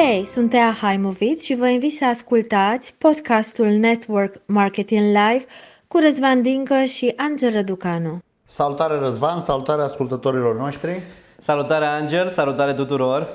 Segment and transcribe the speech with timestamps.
[0.00, 5.44] Hei, sunt Tea Haimovic și vă invit să ascultați podcastul Network Marketing Live
[5.88, 8.18] cu Răzvan Dincă și Angel Răducanu.
[8.46, 11.02] Salutare Răzvan, salutare ascultătorilor noștri.
[11.38, 13.28] Salutare Angel, salutare tuturor.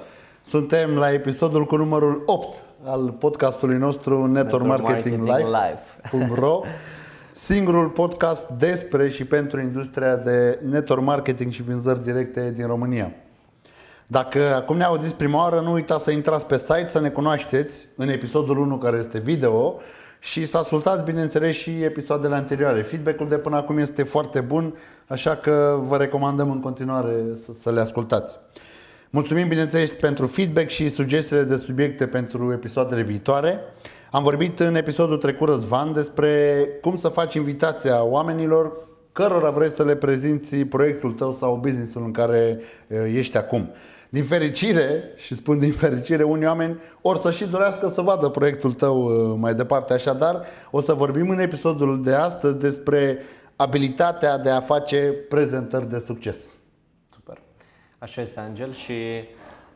[0.46, 5.78] Suntem la episodul cu numărul 8 al podcastului nostru Network, Network Marketing, Marketing Live.
[6.12, 6.68] Live.
[7.34, 13.12] Singurul podcast despre și pentru industria de network marketing și vânzări directe din România.
[14.08, 17.88] Dacă acum ne auziți prima oară, nu uitați să intrați pe site, să ne cunoașteți
[17.96, 19.80] în episodul 1 care este video
[20.20, 22.82] și să ascultați, bineînțeles, și episoadele anterioare.
[22.82, 24.74] Feedback-ul de până acum este foarte bun,
[25.08, 28.38] așa că vă recomandăm în continuare să, să le ascultați.
[29.10, 33.60] Mulțumim, bineînțeles, pentru feedback și sugestiile de subiecte pentru episoadele viitoare.
[34.12, 38.72] Am vorbit în episodul trecut, Răzvan, despre cum să faci invitația oamenilor
[39.14, 42.60] cărora vreți să le prezinți proiectul tău sau businessul în care
[43.06, 43.70] ești acum.
[44.10, 48.74] Din fericire, și spun din fericire, unii oameni or să și dorească să vadă proiectul
[48.74, 48.98] tău
[49.36, 49.94] mai departe.
[49.94, 53.20] Așadar, o să vorbim în episodul de astăzi despre
[53.56, 54.98] abilitatea de a face
[55.30, 56.38] prezentări de succes.
[57.14, 57.42] Super.
[57.98, 58.94] Așa este, Angel, și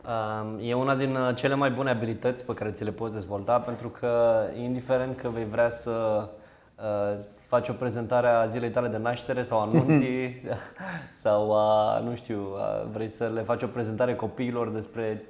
[0.04, 3.88] uh, e una din cele mai bune abilități pe care ți le poți dezvolta, pentru
[3.88, 6.28] că, indiferent că vei vrea să
[6.76, 7.18] uh,
[7.48, 10.42] faci o prezentare a zilei tale de naștere sau anunții
[11.12, 15.24] sau, a, nu știu, a, vrei să le faci o prezentare copiilor despre,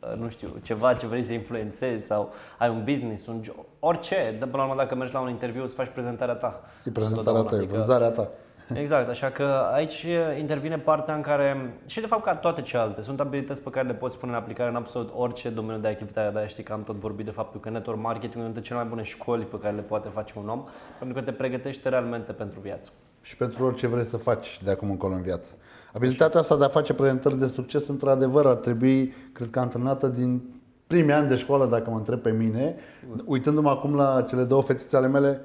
[0.00, 4.36] a, nu știu, ceva ce vrei să influențezi sau ai un business, un job, orice.
[4.38, 6.60] De până la urmă, dacă mergi la un interviu, să faci prezentarea ta.
[6.84, 8.30] E prezentarea ta, e adică vânzarea ta.
[8.74, 10.06] Exact, așa că aici
[10.38, 13.94] intervine partea în care, și de fapt ca toate celelalte, sunt abilități pe care le
[13.94, 16.96] poți pune în aplicare în absolut orice domeniu de activitate, dar știi că am tot
[16.96, 19.74] vorbit de faptul că network marketing e una dintre cele mai bune școli pe care
[19.74, 20.64] le poate face un om,
[20.98, 22.90] pentru că te pregătește realmente pentru viață.
[23.22, 25.54] Și pentru orice vrei să faci de acum încolo în viață.
[25.92, 30.42] Abilitatea asta de a face prezentări de succes, într-adevăr, ar trebui, cred că, antrenată din
[30.86, 32.76] primii ani de școală, dacă mă întreb pe mine.
[33.24, 35.40] Uitându-mă acum la cele două fetițe ale mele,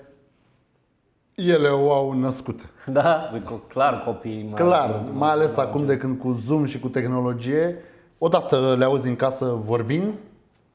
[1.35, 2.59] ele o au născut.
[2.85, 3.31] Da,
[3.67, 4.47] clar copii.
[4.51, 7.75] Mai clar, mai ales acum de când cu Zoom și cu tehnologie,
[8.17, 10.13] odată le auzi în casă vorbind,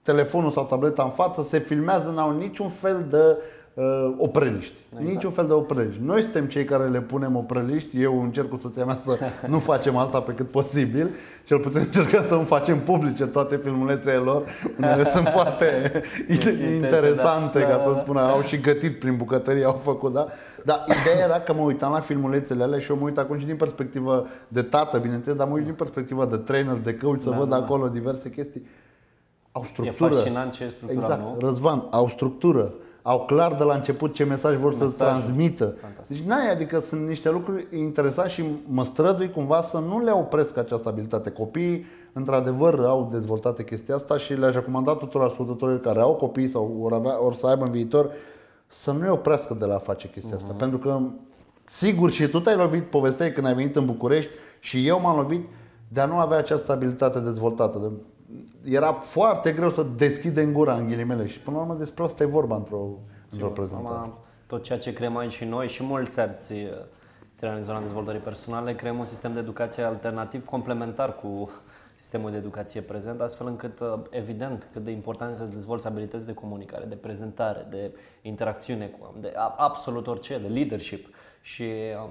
[0.03, 3.37] telefonul sau tableta în față, se filmează, n-au niciun fel de
[3.77, 4.75] uh, opreliști.
[4.91, 5.09] Exact.
[5.09, 6.01] Niciun fel de opreliști.
[6.05, 8.03] Noi suntem cei care le punem opreliști.
[8.03, 9.19] Eu încerc cu soția mea să
[9.53, 11.11] nu facem asta pe cât posibil.
[11.45, 14.45] Cel puțin încercăm să nu facem publice toate filmulețele lor.
[14.79, 16.03] Unele sunt foarte
[16.75, 18.17] interesante, ca să spun.
[18.17, 20.27] Au și gătit prin bucătărie, au făcut, da?
[20.65, 23.47] Dar ideea era că mă uitam la filmulețele alea și eu mă uit acum și
[23.47, 27.31] din perspectivă de tată, bineînțeles, dar mă uit din perspectivă de trainer, de coach, să
[27.31, 27.57] da, văd da.
[27.57, 28.67] acolo diverse chestii.
[29.53, 30.15] Au structură.
[30.15, 31.21] E fascinant ce e structura, exact.
[31.21, 31.37] nu?
[31.49, 32.75] Răzvan, au structură
[33.07, 35.75] au clar de la început ce mesaj vor să transmită.
[35.81, 36.17] Fantastic.
[36.17, 40.57] Deci n-ai, adică sunt niște lucruri interesante și mă strădui cumva să nu le opresc
[40.57, 41.31] această abilitate.
[41.31, 46.77] Copiii, într-adevăr, au dezvoltat chestia asta și le-aș recomanda tuturor ascultătorilor care au copii sau
[46.81, 48.11] or, avea, or să aibă în viitor
[48.67, 50.41] să nu-i oprească de la a face chestia uh-huh.
[50.41, 50.49] asta.
[50.51, 50.59] Mhm.
[50.59, 51.01] Pentru că,
[51.65, 54.31] sigur, și tu te-ai lovit, povesteai când ai venit în București
[54.61, 55.47] și eu m-am lovit
[55.89, 57.79] de a nu avea această abilitate dezvoltată.
[57.79, 57.87] De
[58.65, 61.27] era foarte greu să deschide în gura, în ghilimele.
[61.27, 62.89] Și până la urmă despre asta e vorba într-o,
[63.31, 64.13] într-o prezentare.
[64.47, 66.69] Tot ceea ce creăm aici și noi și mulți alții
[67.41, 71.51] în zona dezvoltării personale, creăm un sistem de educație alternativ complementar cu
[72.01, 76.27] sistemul de educație prezent, astfel încât, uh, evident, cât de important este să dezvolți abilități
[76.27, 77.91] de comunicare, de prezentare, de
[78.23, 81.15] interacțiune cu de absolut orice, de leadership.
[81.41, 81.65] Și
[82.03, 82.11] um,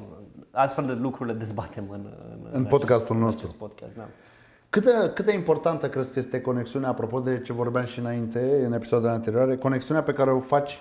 [0.51, 3.57] astfel de lucruri le dezbatem în, în, în podcastul acest, nostru.
[3.57, 4.07] podcast, da.
[4.75, 8.65] Cât de, cât de importantă crezi că este conexiunea, apropo de ce vorbeam și înainte,
[8.65, 10.79] în episoadele anterioare, conexiunea pe care o faci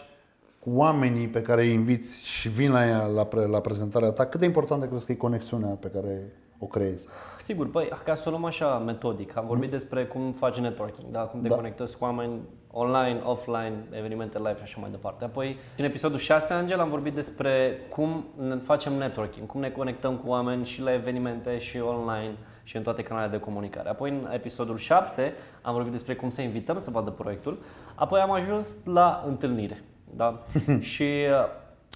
[0.59, 4.27] cu oamenii pe care îi inviți și vin la ea la, pre, la prezentarea ta,
[4.27, 7.07] cât de importantă crezi că e conexiunea pe care o creezi?
[7.39, 9.77] Sigur, păi, ca să o luăm așa metodic, am vorbit mm.
[9.77, 11.21] despre cum faci networking, da?
[11.21, 11.55] cum te da.
[11.55, 12.41] conectezi cu oameni
[12.77, 15.25] online, offline, evenimente live și așa mai departe.
[15.25, 20.17] Apoi, în episodul 6, Angel, am vorbit despre cum ne facem networking, cum ne conectăm
[20.17, 22.33] cu oameni și la evenimente și online
[22.63, 23.89] și în toate canalele de comunicare.
[23.89, 25.33] Apoi, în episodul 7,
[25.63, 27.59] am vorbit despre cum să invităm să vadă proiectul.
[27.95, 29.83] Apoi am ajuns la întâlnire.
[30.11, 30.43] Da?
[30.93, 31.47] și uh,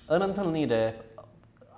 [0.07, 0.95] în întâlnire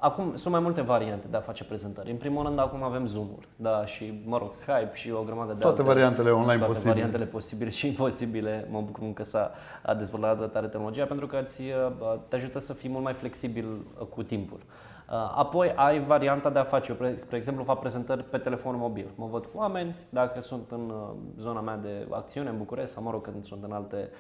[0.03, 2.11] Acum sunt mai multe variante de a face prezentări.
[2.11, 5.59] În primul rând, acum avem Zoom-uri, da, și, mă rog, Skype și o grămadă de
[5.61, 6.93] Toate alte, variantele online toate posibile.
[6.93, 8.69] variantele posibile și imposibile.
[8.71, 9.53] Mă bucur că s-a
[9.97, 13.67] dezvoltat tare tehnologia pentru că îți, uh, te ajută să fii mult mai flexibil
[14.01, 14.59] uh, cu timpul.
[14.59, 19.07] Uh, apoi ai varianta de a face, eu, spre exemplu, fac prezentări pe telefon mobil.
[19.15, 20.93] Mă văd cu oameni, dacă sunt în
[21.39, 24.11] zona mea de acțiune, în București, sau mă rog, când sunt în alte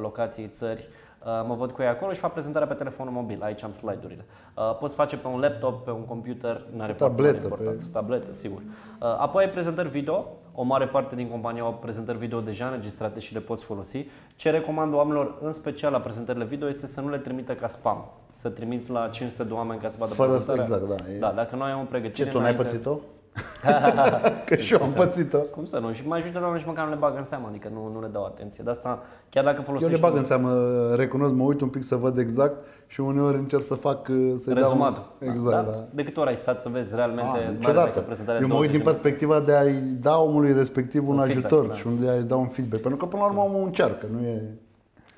[0.00, 1.09] locații, țări, Uh,
[1.46, 3.42] mă văd cu ei acolo și fac prezentarea pe telefonul mobil.
[3.42, 4.24] Aici am slide-urile.
[4.56, 7.78] Uh, poți face pe un laptop, pe un computer, nu are tabletă, pe...
[7.92, 8.58] tabletă, sigur.
[8.58, 10.26] Uh, apoi ai prezentări video.
[10.54, 14.06] O mare parte din companie au prezentări video deja înregistrate și le poți folosi.
[14.36, 18.10] Ce recomand oamenilor, în special la prezentările video, este să nu le trimită ca spam.
[18.34, 20.64] Să trimiți la 500 de oameni ca să vadă Fără, prezentarea.
[20.64, 21.12] Exact, da.
[21.12, 21.18] E...
[21.18, 22.28] Da, dacă noi am o pregătire...
[22.28, 22.98] Ce, tu n-ai pățit-o?
[24.46, 25.38] că și eu am pățit-o.
[25.38, 25.92] Cum să nu?
[25.92, 28.64] Și majoritatea oamenii măcar nu le bagă în seamă, adică nu, nu le dau atenție.
[28.64, 29.94] De asta, chiar dacă folosești...
[29.94, 30.50] Eu le bag în seamă,
[30.94, 32.56] recunosc, mă uit un pic să văd exact
[32.86, 34.06] și uneori încerc să fac...
[34.44, 35.06] Să Rezumatul.
[35.18, 35.30] Dau...
[35.32, 35.70] Exact, da.
[35.70, 35.84] da.
[35.90, 37.38] De câte ori ai stat să vezi realmente...
[37.46, 38.04] A, niciodată.
[38.40, 41.74] Eu mă uit din perspectiva de a-i da omului respectiv un, un ajutor feedback, da.
[41.74, 42.82] și unde a-i da un feedback.
[42.82, 44.42] Pentru că până la urmă omul încearcă, nu e...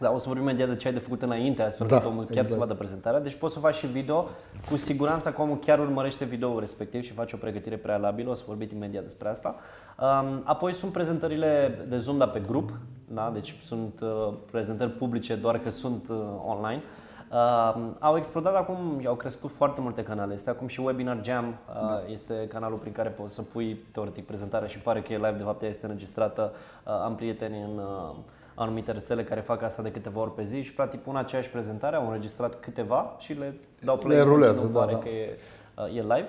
[0.02, 2.30] Da, o să vorbim imediat de ce ai de făcut înainte, astfel da, omul chiar
[2.30, 2.48] exact.
[2.48, 3.20] să vadă prezentarea.
[3.20, 4.26] Deci poți să faci și video,
[4.70, 8.42] cu siguranță că omul chiar urmărește video respectiv și face o pregătire prealabilă, o să
[8.46, 9.54] vorbim imediat despre asta.
[9.98, 12.72] Um, apoi sunt prezentările de Zoom, dar pe grup,
[13.08, 13.30] da?
[13.34, 16.16] deci sunt uh, prezentări publice, doar că sunt uh,
[16.46, 16.82] online.
[17.32, 20.32] Uh, au explodat acum, au crescut foarte multe canale.
[20.32, 22.02] Este acum și Webinar Jam, uh, da.
[22.08, 25.42] este canalul prin care poți să pui teoretic prezentarea și pare că e live, de
[25.42, 26.52] fapt ea este înregistrată.
[26.86, 28.14] Uh, am prieteni în uh,
[28.54, 31.96] anumite rețele care fac asta de câteva ori pe zi și practic pun aceeași prezentare,
[31.96, 34.16] au înregistrat câteva și le dau play.
[34.16, 34.98] Le rulează, da, pare da.
[34.98, 35.38] că e,
[35.74, 36.28] uh, e live.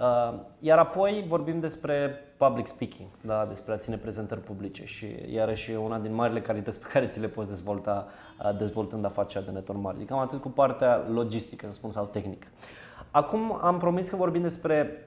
[0.00, 5.70] Uh, iar apoi vorbim despre public speaking, da, despre a ține prezentări publice și iarăși
[5.70, 8.06] e una din marile calități pe care ți le poți dezvolta
[8.44, 10.08] uh, dezvoltând afacerea de network marketing.
[10.08, 12.46] Cam atât cu partea logistică, în spun, sau tehnică.
[13.10, 15.04] Acum am promis că vorbim despre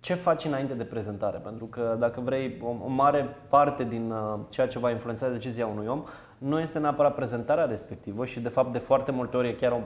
[0.00, 4.38] ce faci înainte de prezentare, pentru că dacă vrei, o, o mare parte din uh,
[4.48, 6.04] ceea ce va influența decizia unui om
[6.38, 9.80] nu este neapărat prezentarea respectivă și de fapt de foarte multe ori chiar o,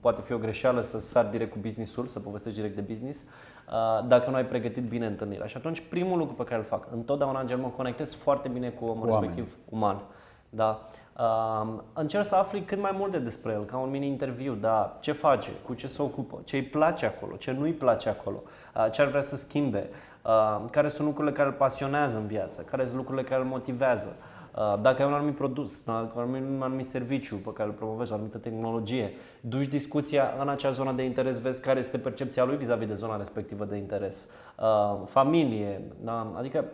[0.00, 4.06] poate fi o greșeală să sar direct cu businessul, să povestești direct de business, uh,
[4.08, 5.46] dacă nu ai pregătit bine întâlnirea.
[5.46, 8.84] Și atunci primul lucru pe care îl fac, întotdeauna în mă conectez foarte bine cu
[8.84, 9.26] omul Oameni.
[9.26, 10.02] respectiv uman.
[10.50, 10.88] Da?
[11.18, 15.50] Uh, încerc să afli cât mai multe despre el, ca un mini-interviu, da, ce face,
[15.66, 18.42] cu ce se ocupă, ce îi place acolo, ce nu îi place acolo,
[18.74, 19.88] uh, ce ar vrea să schimbe,
[20.22, 24.16] uh, care sunt lucrurile care îl pasionează în viață, care sunt lucrurile care îl motivează.
[24.56, 28.12] Uh, dacă ai un anumit produs, dacă ai un anumit serviciu pe care îl promovezi,
[28.12, 32.56] o anumită tehnologie, duci discuția în acea zonă de interes, vezi care este percepția lui
[32.56, 34.28] vis-a-vis de zona respectivă de interes.
[34.58, 36.32] Uh, familie, da?
[36.36, 36.64] adică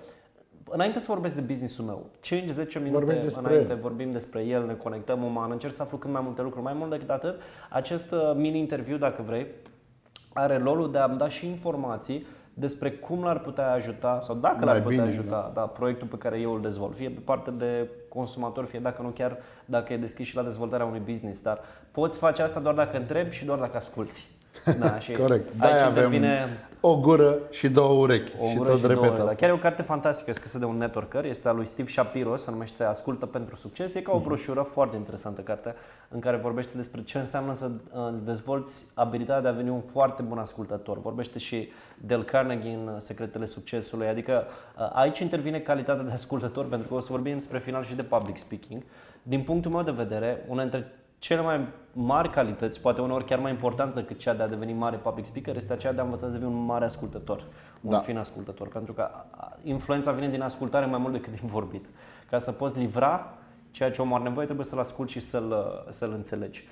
[0.71, 3.79] înainte să vorbesc de businessul meu, 5-10 minute înainte el.
[3.81, 6.65] vorbim despre el, ne conectăm uman, încerc să aflu cât mai multe lucruri.
[6.65, 9.47] Mai mult decât atât, acest uh, mini-interviu, dacă vrei,
[10.33, 14.83] are rolul de a-mi da și informații despre cum l-ar putea ajuta sau dacă l-ar
[14.83, 15.61] putea bine, ajuta da.
[15.61, 19.09] Da, proiectul pe care eu îl dezvolt, fie pe partea de consumator, fie dacă nu
[19.09, 21.61] chiar dacă e deschis și la dezvoltarea unui business, dar
[21.91, 24.27] poți face asta doar dacă întrebi și doar dacă asculti.
[24.79, 25.57] Da, și Corect.
[25.57, 26.67] Da, avem intervine...
[26.81, 28.33] o gură și două urechi.
[28.41, 29.35] O și tot și repet două, da.
[29.35, 32.51] Chiar e o carte fantastică scrisă de un networker, este a lui Steve Shapiro, se
[32.51, 33.95] numește Ascultă pentru succes.
[33.95, 34.25] E ca o mhm.
[34.25, 35.75] broșură foarte interesantă carte
[36.09, 40.23] în care vorbește despre ce înseamnă să uh, dezvolți abilitatea de a deveni un foarte
[40.23, 41.01] bun ascultător.
[41.01, 41.69] Vorbește și
[41.99, 44.45] Del Carnegie în Secretele Succesului, adică
[44.79, 48.03] uh, aici intervine calitatea de ascultător pentru că o să vorbim spre final și de
[48.03, 48.83] public speaking.
[49.23, 50.93] Din punctul meu de vedere, una dintre
[51.23, 54.97] cele mai mari calități, poate uneori chiar mai importantă decât cea de a deveni mare
[54.97, 57.45] public speaker, este aceea de a învăța să devii un mare ascultător,
[57.81, 57.99] un da.
[57.99, 58.69] fin ascultător.
[58.69, 59.11] Pentru că
[59.63, 61.85] influența vine din ascultare mai mult decât din vorbit.
[62.31, 63.35] Ca să poți livra
[63.71, 66.69] ceea ce omul are nevoie, trebuie să-l asculti și să-l, să-l înțelegi.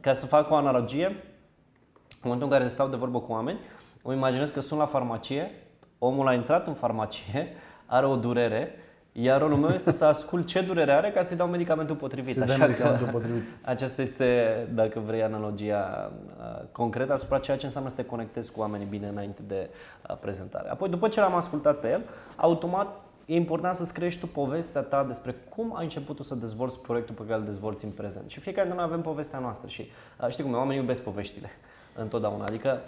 [0.00, 3.58] Ca să fac o analogie, în momentul în care stau de vorbă cu oameni,
[4.02, 5.50] îmi imaginez că sunt la farmacie,
[5.98, 7.48] omul a intrat în farmacie,
[7.86, 8.74] are o durere
[9.12, 12.36] iar rolul meu este să ascult ce durere are ca să-i dau medicamentul potrivit.
[12.36, 13.42] Să Așa medicamentul că potrivit.
[13.62, 18.60] Aceasta este, dacă vrei, analogia uh, concretă asupra ceea ce înseamnă să te conectezi cu
[18.60, 19.70] oamenii bine înainte de
[20.08, 20.68] uh, prezentare.
[20.70, 22.02] Apoi, după ce l-am ascultat pe el,
[22.36, 26.80] automat e important să-ți crești tu povestea ta despre cum ai început tu să dezvolți
[26.80, 28.30] proiectul pe care îl dezvolți în prezent.
[28.30, 29.90] Și fiecare dintre noi avem povestea noastră și
[30.20, 31.50] uh, știi cum, oamenii iubesc poveștile
[31.94, 32.44] întotdeauna.
[32.44, 32.80] Adică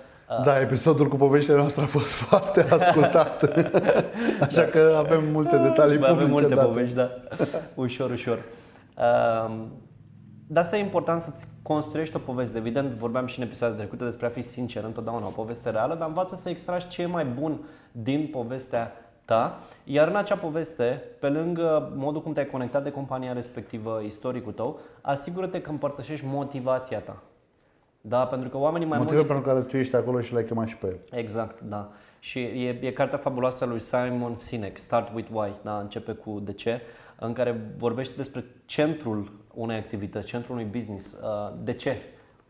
[0.42, 3.42] da, episodul cu poveștile noastre a fost foarte ascultat.
[4.48, 6.12] Așa că avem multe detalii publice.
[6.12, 6.66] Avem multe date.
[6.66, 7.10] povești, da.
[7.84, 8.42] Ușor, ușor.
[9.48, 9.72] Um,
[10.46, 12.58] de asta e important să-ți construiești o poveste.
[12.58, 16.08] Evident, vorbeam și în episoadele trecute despre a fi sincer întotdeauna, o poveste reală, dar
[16.08, 17.60] învață să extragi ce e mai bun
[17.92, 18.92] din povestea
[19.24, 24.52] ta, iar în acea poveste, pe lângă modul cum te-ai conectat de compania respectivă, istoricul
[24.52, 27.22] tău, asigură-te că împărtășești motivația ta.
[28.06, 30.76] Da, pentru că oamenii mai Motivul pentru care tu ești acolo și l-ai chemat și
[30.76, 31.18] pe el.
[31.18, 31.90] Exact, da.
[32.18, 36.40] Și e, e cartea fabuloasă a lui Simon Sinek, Start with Why, da, începe cu
[36.44, 36.80] de ce,
[37.18, 41.96] în care vorbește despre centrul unei activități, centrul unui business, uh, de ce.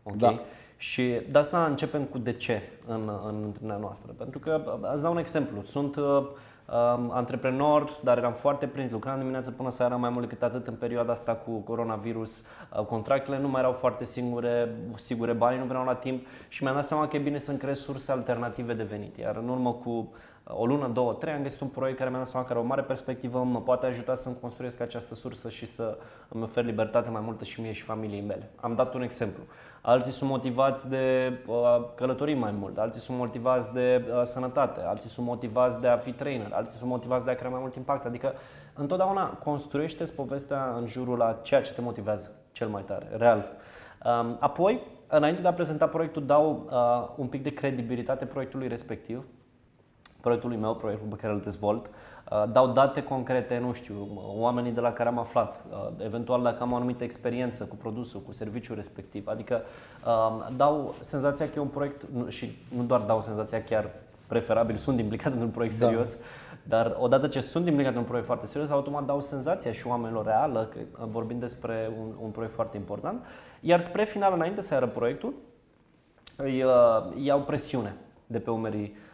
[0.03, 0.17] Okay?
[0.35, 0.39] Da.
[0.77, 4.11] Și de asta începem cu de ce în, în întâlnirea noastră.
[4.17, 6.27] Pentru că, îți dau un exemplu, sunt uh,
[6.65, 10.73] um, antreprenor, dar eram foarte prins, lucram dimineața până seara mai mult decât atât în
[10.73, 12.47] perioada asta cu coronavirus.
[12.77, 16.75] Uh, contractele nu mai erau foarte singure, sigure, banii nu veneau la timp și mi-am
[16.75, 19.17] dat seama că e bine să-mi creez surse alternative de venit.
[19.17, 20.13] Iar în urmă cu
[20.47, 22.65] o lună, două, trei, am găsit un proiect care mi-a dat seama că are o
[22.65, 27.21] mare perspectivă, mă poate ajuta să-mi construiesc această sursă și să îmi ofer libertate mai
[27.21, 28.49] multă și mie și familiei mele.
[28.55, 29.43] Am dat un exemplu.
[29.87, 31.55] Alții sunt motivați de uh,
[31.95, 36.11] călătorii mai mult, alții sunt motivați de uh, sănătate, alții sunt motivați de a fi
[36.11, 38.05] trainer, alții sunt motivați de a crea mai mult impact.
[38.05, 38.33] Adică
[38.73, 43.45] întotdeauna construiește povestea în jurul la ceea ce te motivează cel mai tare, real.
[44.05, 49.25] Um, apoi, înainte de a prezenta proiectul, dau uh, un pic de credibilitate proiectului respectiv
[50.25, 53.95] proiectului meu, proiectul pe care îl dezvolt, uh, dau date concrete, nu știu,
[54.37, 58.21] oamenii de la care am aflat, uh, eventual dacă am o anumită experiență cu produsul,
[58.21, 59.27] cu serviciul respectiv.
[59.27, 59.61] Adică
[60.05, 63.89] uh, dau senzația că e un proiect și nu doar dau senzația chiar
[64.27, 65.85] preferabil sunt implicat într-un proiect da.
[65.85, 66.17] serios,
[66.63, 70.69] dar odată ce sunt implicat într-un proiect foarte serios, automat dau senzația și oamenilor reală
[70.71, 73.25] că vorbim despre un, un proiect foarte important.
[73.59, 75.33] Iar spre final, înainte să iară proiectul,
[76.35, 76.63] îi
[77.15, 77.95] iau presiune
[78.27, 79.04] de pe umerii Uh,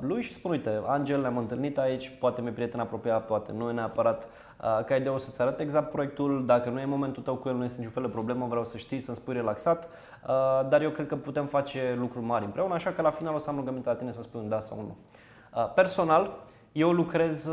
[0.00, 3.72] lui și spun, uite, Angel, ne-am întâlnit aici, poate mi-e prieten apropiat, poate nu e
[3.72, 7.48] neapărat uh, ca idee o să-ți arăt exact proiectul, dacă nu e momentul tău cu
[7.48, 9.88] el, nu este niciun fel de problemă, vreau să știi, să-mi spui relaxat,
[10.28, 13.38] uh, dar eu cred că putem face lucruri mari împreună, așa că la final o
[13.38, 14.96] să am rugămintea la tine să spui un da sau un nu.
[15.74, 16.30] Personal,
[16.72, 17.50] eu lucrez,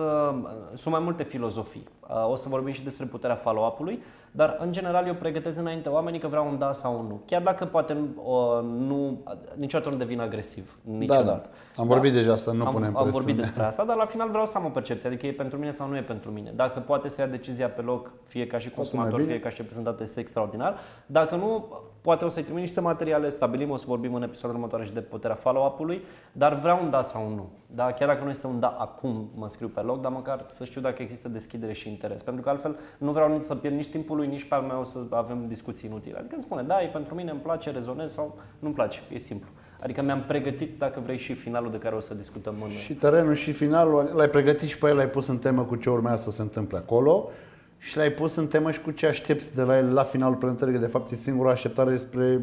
[0.74, 1.88] sunt mai multe filozofii.
[2.28, 6.28] O să vorbim și despre puterea follow-up-ului, dar în general eu pregătesc înainte oamenii că
[6.28, 7.22] vreau un da sau un nu.
[7.26, 9.24] Chiar dacă poate nu, nu
[9.56, 10.78] niciodată nu devin agresiv.
[10.84, 11.26] Niciodată.
[11.26, 11.50] Da, da.
[11.78, 12.18] Am vorbit da.
[12.18, 14.66] deja asta, nu am, punem Am vorbit despre asta, dar la final vreau să am
[14.66, 16.52] o percepție, adică e pentru mine sau nu e pentru mine.
[16.56, 20.00] Dacă poate să ia decizia pe loc, fie ca și consumator, fie ca și reprezentant,
[20.00, 20.78] este extraordinar.
[21.06, 21.68] Dacă nu,
[22.02, 25.02] poate o să-i trimit niște materiale, stabilim, o să vorbim în episodul următoare și de
[25.02, 26.02] puterea follow-up-ului,
[26.32, 27.50] dar vreau un da sau un nu.
[27.68, 30.66] Da, chiar dacă nu este un da acum, mă scriu pe loc, dar măcar să
[30.66, 32.22] știu dacă există deschidere și interes.
[32.22, 34.84] Pentru că altfel nu vreau nici să pierd nici timpul lui, nici pe al meu
[34.84, 36.18] să avem discuții inutile.
[36.18, 39.50] Adică îmi spune, da, e pentru mine, îmi place, rezonez sau nu-mi place, e simplu.
[39.82, 42.70] Adică mi-am pregătit, dacă vrei, și finalul de care o să discutăm în...
[42.70, 45.90] Și terenul și finalul, l-ai pregătit și pe el, l-ai pus în temă cu ce
[45.90, 47.30] urmează să se întâmple acolo
[47.78, 50.74] și l-ai pus în temă și cu ce aștepți de la el la finalul prezentării,
[50.74, 52.42] că de fapt e singura așteptare spre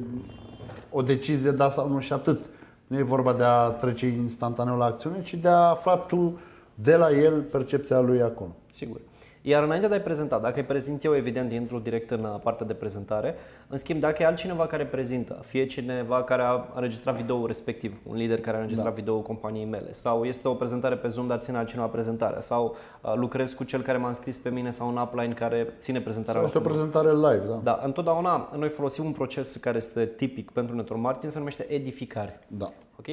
[0.91, 2.41] o decizie da sau nu și atât.
[2.87, 6.41] Nu e vorba de a trece instantaneu la acțiune, ci de a afla tu
[6.75, 8.57] de la el percepția lui acolo.
[8.71, 9.01] Sigur.
[9.45, 12.73] Iar înainte de a-i prezenta, dacă îi prezint eu, evident, intru direct în partea de
[12.73, 13.35] prezentare.
[13.69, 18.17] În schimb, dacă e altcineva care prezintă, fie cineva care a înregistrat video respectiv, un
[18.17, 19.01] lider care a înregistrat da.
[19.01, 23.13] video companiei mele, sau este o prezentare pe Zoom, dar ține altcineva prezentarea, sau uh,
[23.15, 26.41] lucrez cu cel care m-a înscris pe mine sau un upline care ține prezentarea.
[26.41, 27.61] Sau este o prezentare live, da.
[27.63, 32.41] Da, întotdeauna noi folosim un proces care este tipic pentru network marketing, se numește edificare.
[32.47, 32.73] Da.
[32.99, 33.07] Ok?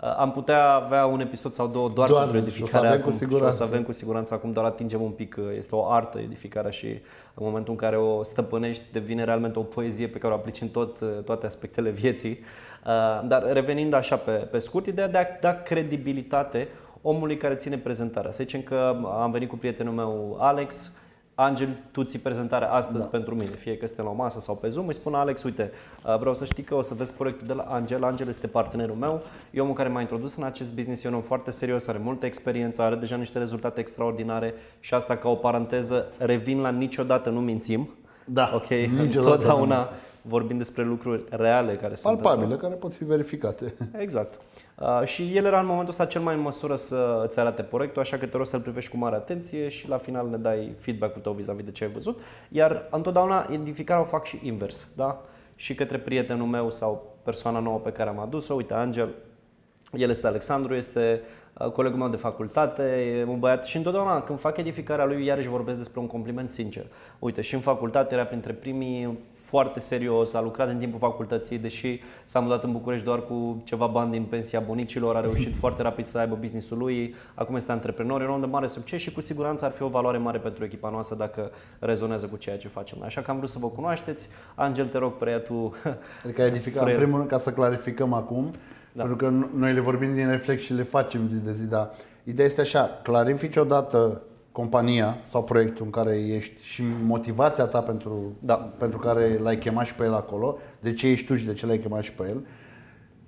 [0.00, 3.10] Uh, am putea avea un episod sau două doar, doar pentru edificare acum.
[3.10, 3.56] Cu siguranță.
[3.56, 6.18] Și o să avem cu siguranță acum, doar atingem un pic, uh, este o artă
[6.18, 6.86] edificarea și
[7.34, 10.68] în momentul în care o stăpânești devine realmente o poezie pe care o aplici în
[10.68, 12.40] tot, uh, toate aspectele vieții.
[13.24, 16.68] Dar revenind așa pe, pe scurt, ideea de a da credibilitate
[17.02, 18.30] omului care ține prezentarea.
[18.30, 20.92] Să zicem că am venit cu prietenul meu Alex,
[21.42, 23.10] Angel, tu ții prezentarea astăzi da.
[23.10, 25.70] pentru mine, fie că suntem la o masă sau pe Zoom, îi spun Alex, uite,
[26.06, 28.04] uh, vreau să știi că o să vezi proiectul de la Angel.
[28.04, 31.20] Angel este partenerul meu, e omul care m-a introdus în acest business, e un om
[31.20, 36.06] foarte serios, are multă experiență, are deja niște rezultate extraordinare și asta ca o paranteză,
[36.18, 37.88] revin la niciodată nu mințim.
[38.24, 39.88] Da, ok, întotdeauna
[40.22, 43.74] vorbim despre lucruri reale care sunt palpabile, care pot fi verificate.
[44.04, 44.40] Exact.
[44.78, 48.02] Uh, și el era în momentul ăsta cel mai în măsură să îți arate proiectul,
[48.02, 51.22] așa că te rog să-l privești cu mare atenție și la final ne dai feedback-ul
[51.22, 52.18] tău vis-a-vis de ce ai văzut.
[52.48, 55.22] Iar întotdeauna identificarea o fac și invers, da?
[55.56, 59.14] Și către prietenul meu sau persoana nouă pe care am adus-o, uite, Angel,
[59.92, 61.20] el este Alexandru, este
[61.52, 65.48] uh, colegul meu de facultate, e un băiat și întotdeauna când fac edificarea lui, iarăși
[65.48, 66.86] vorbesc despre un compliment sincer.
[67.18, 69.18] Uite, și în facultate era printre primii
[69.52, 73.86] foarte serios, a lucrat în timpul facultății, deși s-a mutat în București doar cu ceva
[73.86, 78.20] bani din pensia bunicilor, a reușit foarte rapid să aibă businessul lui, acum este antreprenor,
[78.20, 80.64] e un om de mare succes și cu siguranță ar fi o valoare mare pentru
[80.64, 83.06] echipa noastră dacă rezonează cu ceea ce facem noi.
[83.06, 84.28] Așa că am vrut să vă cunoașteți.
[84.54, 85.74] Angel, te rog, preia tu.
[86.24, 88.50] Adică ai edificat, în primul rând, ca să clarificăm acum,
[88.92, 89.02] da.
[89.02, 91.90] pentru că noi le vorbim din reflex și le facem zi de zi, dar
[92.24, 98.36] ideea este așa, clarifici odată compania sau proiectul în care ești și motivația ta pentru,
[98.38, 98.54] da.
[98.54, 101.66] pentru care l-ai chemat și pe el acolo, de ce ești tu și de ce
[101.66, 102.46] l-ai chemat și pe el,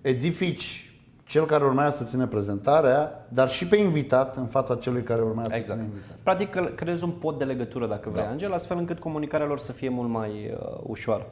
[0.00, 0.94] edifici
[1.26, 5.54] cel care urmează să ține prezentarea, dar și pe invitat în fața celui care urmează
[5.54, 5.66] exact.
[5.66, 6.20] să ține invitarea.
[6.22, 8.30] Practic creezi un pod de legătură, dacă vrei, da.
[8.30, 11.26] Angel, astfel încât comunicarea lor să fie mult mai uh, ușoară.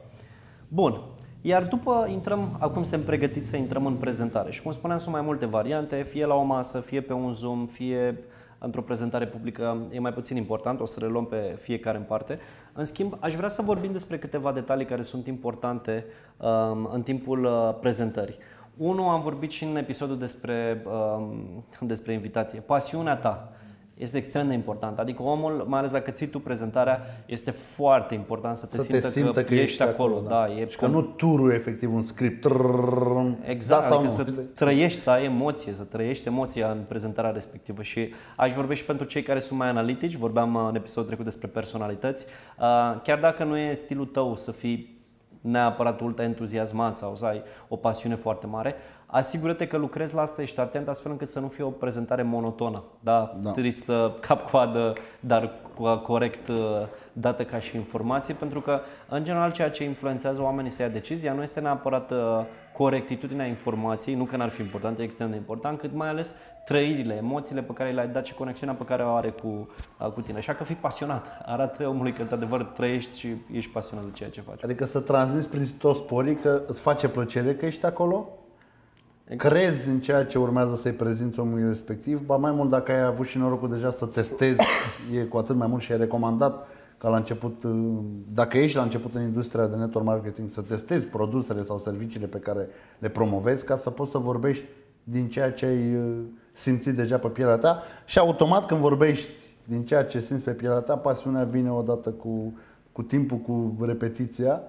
[0.67, 1.01] Bun.
[1.41, 5.23] Iar după intrăm, acum suntem pregătiți să intrăm în prezentare și cum spuneam sunt mai
[5.23, 8.17] multe variante, fie la o masă, fie pe un Zoom, fie
[8.65, 12.39] într-o prezentare publică e mai puțin important, o să le luăm pe fiecare în parte.
[12.73, 16.05] În schimb, aș vrea să vorbim despre câteva detalii care sunt importante
[16.37, 18.37] um, în timpul uh, prezentării.
[18.77, 22.59] Unul, am vorbit și în episodul despre, um, despre invitație.
[22.59, 23.53] Pasiunea ta
[23.97, 24.99] este extrem de important.
[24.99, 28.99] Adică omul, mai ales dacă ții tu prezentarea, este foarte important să te, să simtă,
[28.99, 30.15] te simtă că, că ești acolo.
[30.15, 30.45] acolo da.
[30.47, 32.45] Da, e și că nu turul efectiv un script.
[33.43, 34.23] Exact, da sau adică nu.
[34.23, 37.81] să trăiești, să ai emoție, să trăiești emoția în prezentarea respectivă.
[37.81, 41.47] Și aș vorbi și pentru cei care sunt mai analitici, vorbeam în episodul trecut despre
[41.47, 42.25] personalități.
[42.59, 45.01] Uh, chiar dacă nu e stilul tău să fii
[45.41, 48.75] neapărat ultra entuziasmat sau să ai o pasiune foarte mare,
[49.13, 52.83] asigură-te că lucrezi la asta, ești atent astfel încât să nu fie o prezentare monotonă,
[52.99, 53.51] da, da.
[53.51, 55.51] tristă, cap-coadă, dar
[56.03, 56.55] corect uh,
[57.13, 58.79] dată ca și informație, pentru că,
[59.09, 62.17] în general, ceea ce influențează oamenii să ia decizia nu este neapărat uh,
[62.77, 67.15] corectitudinea informației, nu că n-ar fi important, e extrem de important, cât mai ales trăirile,
[67.15, 70.37] emoțiile pe care le-ai dat și conexiunea pe care o are cu, uh, cu tine.
[70.37, 71.41] Așa că fii pasionat.
[71.45, 74.63] Arată omului că într-adevăr trăiești și ești pasionat de ceea ce faci.
[74.63, 78.29] Adică să transmiți prin toți sporii că îți face plăcere că ești acolo?
[79.27, 79.53] Exact.
[79.53, 83.25] Crezi în ceea ce urmează să-i prezinți omului respectiv, ba mai mult dacă ai avut
[83.25, 84.59] și norocul deja să testezi,
[85.17, 87.71] e cu atât mai mult și ai recomandat ca la început, uh,
[88.33, 92.37] dacă ești la început în industria de network marketing, să testezi produsele sau serviciile pe
[92.37, 92.67] care
[92.99, 94.63] le promovezi ca să poți să vorbești
[95.03, 96.15] din ceea ce ai uh,
[96.51, 99.29] simțit deja pe pielea ta și automat când vorbești
[99.63, 102.53] din ceea ce simți pe pielea ta, pasiunea vine odată cu,
[102.91, 104.61] cu timpul, cu repetiția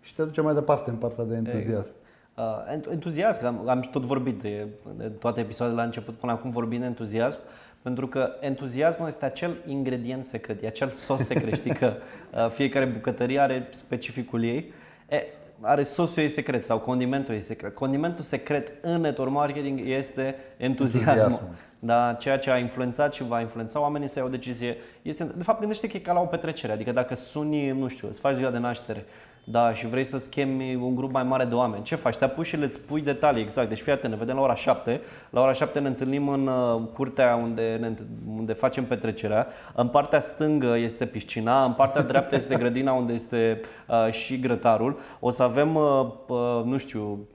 [0.00, 1.68] și te duce mai departe în partea de entuziasm.
[1.68, 1.95] Exact.
[2.36, 2.44] Uh,
[2.90, 4.66] entuziasm, am, am tot vorbit de,
[4.96, 7.38] de toate episoadele la început până acum vorbim de entuziasm,
[7.82, 11.92] pentru că entuziasmul este acel ingredient secret, e acel sos secret, știi că
[12.34, 14.72] uh, fiecare bucătărie are specificul ei.
[15.08, 15.22] E,
[15.60, 17.74] are sosul ei secret sau condimentul ei secret.
[17.74, 21.14] Condimentul secret în network marketing este entuziasmul.
[21.14, 21.54] entuziasmul.
[21.78, 25.42] Da, ceea ce a influențat și va influența oamenii să iau o decizie este, de
[25.42, 28.34] fapt, gândește că e ca la o petrecere, adică dacă suni, nu știu, îți faci
[28.34, 29.04] ziua de naștere,
[29.48, 31.82] da, și vrei să-ți chemi un grup mai mare de oameni.
[31.82, 32.16] Ce faci?
[32.16, 33.68] Te apuci și le spui detalii, exact.
[33.68, 35.00] Deci fii atent, ne vedem la ora 7.
[35.30, 37.92] La ora 7 ne întâlnim în uh, curtea unde, ne,
[38.36, 39.46] unde facem petrecerea.
[39.74, 44.98] În partea stângă este piscina, în partea dreaptă este grădina unde este uh, și grătarul.
[45.20, 47.28] O să avem, uh, uh, nu știu,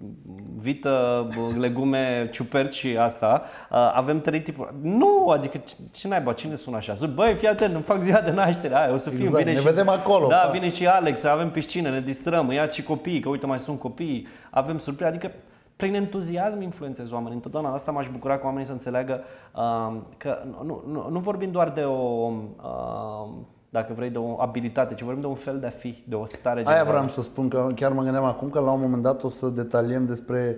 [0.57, 1.27] vită,
[1.59, 3.43] legume, ciuperci asta.
[3.71, 4.73] Uh, avem trei tipuri.
[4.81, 6.93] Nu, adică ce, ce naiba, cine sună așa?
[6.93, 9.51] Zic, băi, fii atent, îmi fac ziua de naștere, Hai, o să fiu, exact, vine
[9.51, 10.27] ne și, vedem acolo.
[10.27, 13.79] Da, vine și Alex, avem piscină, ne distrăm, ia și copii, că uite mai sunt
[13.79, 15.31] copii, avem surprize, adică
[15.75, 17.35] prin entuziasm influențezi oamenii.
[17.35, 19.21] Întotdeauna asta m-aș bucura ca oamenii să înțeleagă
[19.55, 22.31] uh, că nu, nu, nu vorbim doar de o,
[22.63, 23.29] uh,
[23.69, 26.25] dacă vrei, de o abilitate, ci vorbim de un fel de a fi, de o
[26.25, 26.89] stare Aia generală.
[26.89, 29.47] vreau să spun, că chiar mă gândeam acum că la un moment dat o să
[29.47, 30.57] detaliem despre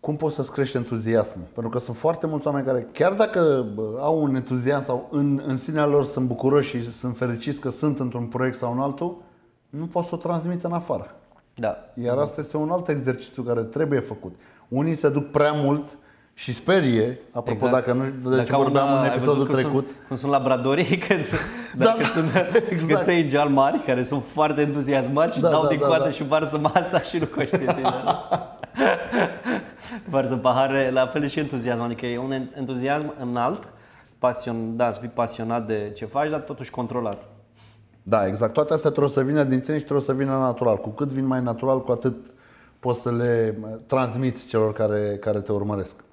[0.00, 1.44] cum poți să-ți crești entuziasmul.
[1.54, 3.66] Pentru că sunt foarte mulți oameni care, chiar dacă
[4.00, 7.98] au un entuziasm sau în, în sinea lor sunt bucuroși și sunt fericiți că sunt
[7.98, 9.16] într-un proiect sau în altul,
[9.78, 11.14] nu pot să o transmită în afară.
[11.54, 11.76] Da.
[12.02, 14.34] Iar asta este un alt exercițiu care trebuie făcut.
[14.68, 15.96] Unii se duc prea mult
[16.34, 17.72] și sperie, apropo exact.
[17.72, 19.86] dacă nu de ce vorbeam în episodul cum trecut.
[19.86, 21.24] Sunt, cum sunt labradorii când,
[21.76, 22.30] da, dacă da, sunt
[22.70, 22.92] exact.
[22.92, 26.10] căței mari care sunt foarte entuziasmați și da, dau da, din da, coadă da.
[26.10, 28.04] și varsă masa și nu conștientiză.
[30.10, 33.68] varsă pahare, la fel și entuziasm, adică e un entuziasm înalt,
[34.18, 37.31] pasion, da, să fii pasionat de ce faci, dar totuși controlat.
[38.02, 38.52] Da, exact.
[38.52, 40.76] Toate astea trebuie să vină din tine și trebuie să vină natural.
[40.76, 42.14] Cu cât vin mai natural, cu atât
[42.78, 46.04] poți să le transmiți celor care, care te urmăresc.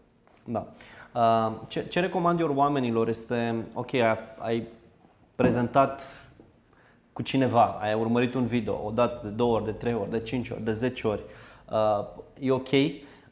[0.43, 0.67] Da.
[1.15, 4.67] Uh, ce, ce recomand eu oamenilor este, ok, ai, ai
[5.35, 6.01] prezentat
[7.13, 10.19] cu cineva, ai urmărit un video o dată, de două ori, de trei ori, de
[10.19, 11.21] cinci ori, de zece ori,
[11.71, 12.05] uh,
[12.39, 12.69] e ok,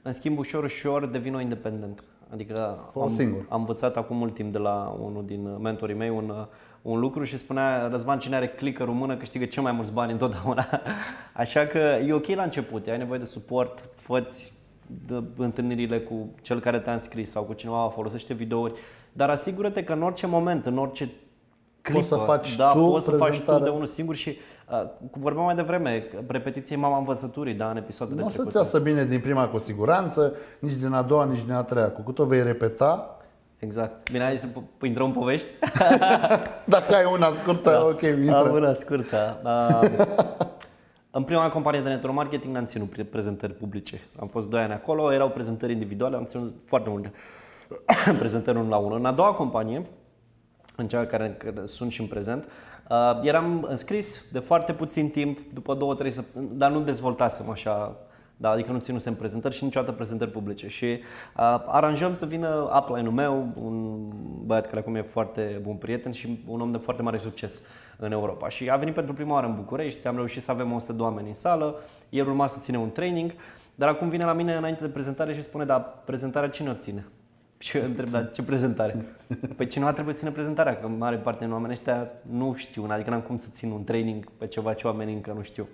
[0.02, 2.04] în schimb ușor, ușor devin o independent.
[2.34, 3.46] Adică am, singur.
[3.50, 6.48] am învățat acum mult timp de la unul din mentorii mei un,
[6.90, 10.68] un lucru și spunea Răzvan cine are clică română câștigă cel mai mulți bani întotdeauna.
[11.34, 14.54] Așa că e ok la început, ai nevoie de suport, făți
[15.08, 18.74] de întâlnirile cu cel care te-a înscris sau cu cineva, folosește videouri,
[19.14, 21.12] dar asigură-te că în orice moment, în orice
[21.82, 24.38] clipă, poți să faci da, tu poți să faci tu de unul singur și
[24.70, 29.06] uh, vorbeam mai devreme, repetiție mama învățăturii, da, în episoadele Nu o să-ți iasă bine
[29.06, 31.92] din prima cu siguranță, nici din a doua, nici din a treia.
[31.92, 33.17] Cu cât o vei repeta,
[33.60, 34.12] Exact.
[34.12, 34.48] Bine, hai să
[34.86, 35.48] intrăm în povești?
[36.76, 37.86] Dacă ai una scurtă, da.
[37.86, 38.36] ok, intră.
[38.36, 39.42] Am una scurtă.
[39.44, 40.06] Uh,
[41.12, 44.02] în prima companie de network marketing n-am ținut prezentări publice.
[44.20, 47.12] Am fost doi ani acolo, erau prezentări individuale, am ținut foarte multe
[48.20, 48.98] prezentări unul la unul.
[48.98, 49.86] În a doua companie,
[50.76, 52.48] în cea care sunt și în prezent,
[52.90, 57.96] uh, eram înscris de foarte puțin timp, după două, trei săptămâni, dar nu dezvoltasem așa
[58.40, 60.68] Da, adică nu ținusem prezentări și niciodată prezentări publice.
[60.68, 61.00] Și uh,
[61.68, 64.08] aranjăm să vină upline-ul meu, un
[64.46, 68.12] băiat care acum e foarte bun prieten și un om de foarte mare succes în
[68.12, 68.50] Europa.
[68.50, 71.28] Și a venit pentru prima oară în București, am reușit să avem 100 de oameni
[71.28, 71.76] în sală,
[72.10, 73.32] el urma să ține un training,
[73.76, 77.08] dar acum vine la mine înainte de prezentare și spune, da, prezentarea cine o ține?
[77.60, 79.06] Și eu întreb, dar ce prezentare?
[79.56, 83.10] Păi cineva trebuie să țină prezentarea, că mare parte din oamenii ăștia nu știu, adică
[83.10, 85.68] n-am cum să țin un training pe ceva ce oamenii încă nu știu.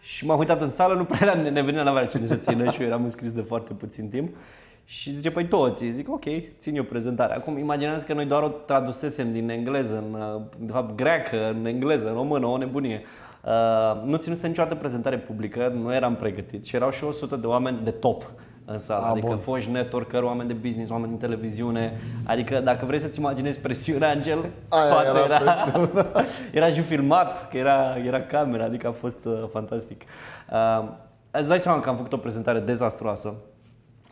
[0.00, 2.86] Și m-am uitat în sală, nu prea era nevenit la cine să țină și eu
[2.86, 4.36] eram înscris de foarte puțin timp.
[4.84, 5.88] Și zice, păi toți.
[5.88, 6.24] Zic, ok,
[6.58, 7.36] țin eu prezentarea.
[7.36, 10.18] Acum imaginează că noi doar o tradusesem din engleză, în,
[10.58, 13.02] de fapt greacă, în engleză, în română, o nebunie.
[13.44, 17.80] Uh, nu ținuse niciodată prezentare publică, nu eram pregătit și erau și 100 de oameni
[17.84, 18.32] de top
[18.70, 19.36] în sală, A, adică bun.
[19.36, 24.38] foști networker, oameni de business, oameni de televiziune, adică dacă vrei să-ți imaginezi presiunea, Angel,
[24.68, 25.66] Aia toată era, era,
[26.52, 30.02] era și filmat, că era, era camera, adică a fost uh, fantastic.
[30.52, 30.88] Uh,
[31.30, 33.34] îți dai seama că am făcut o prezentare dezastruoasă,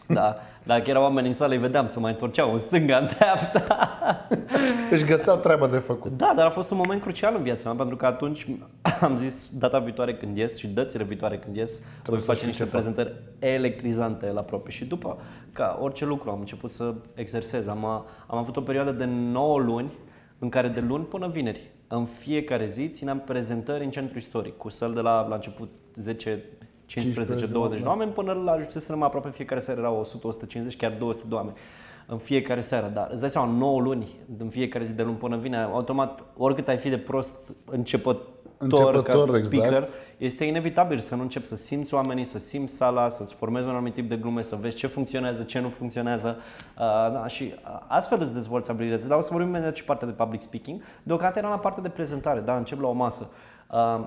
[0.09, 0.37] da.
[0.63, 4.27] Dacă erau oameni în sală, îi vedeam să mai întorceau în stânga, în dreapta.
[4.91, 6.17] Își găseau treaba de făcut.
[6.17, 8.47] Da, dar a fost un moment crucial în viața mea, pentru că atunci
[9.01, 12.65] am zis data viitoare când ies și dățile viitoare când ies, Trebuie voi face niște
[12.65, 14.73] prezentări electrizante la propriu.
[14.73, 15.19] Și după,
[15.53, 17.67] ca orice lucru, am început să exersez.
[17.67, 17.85] Am,
[18.27, 19.91] am avut o perioadă de 9 luni
[20.39, 24.69] în care de luni până vineri, în fiecare zi, țineam prezentări în centru istoric, cu
[24.69, 26.45] săl de la, la început 10
[26.89, 30.07] 15-20 de oameni până la ajunge să mai aproape fiecare seară erau
[30.73, 31.57] 100-150, chiar 200 de oameni
[32.11, 35.37] în fiecare seară, dar îți dai seama, 9 luni în fiecare zi de luni până
[35.37, 38.27] vine, automat, oricât ai fi de prost începător,
[38.59, 39.93] începător ca speaker, exact.
[40.19, 43.95] este inevitabil să nu începi să simți oamenii, să simți sala, să-ți formezi un anumit
[43.95, 48.21] tip de glume, să vezi ce funcționează, ce nu funcționează uh, da, și uh, astfel
[48.21, 49.09] îți dezvolți abilități.
[49.09, 50.83] Dar o să vorbim imediat și partea de public speaking.
[51.03, 53.31] Deocamdată era la partea de prezentare, da, încep la o masă.
[53.71, 54.07] Uh,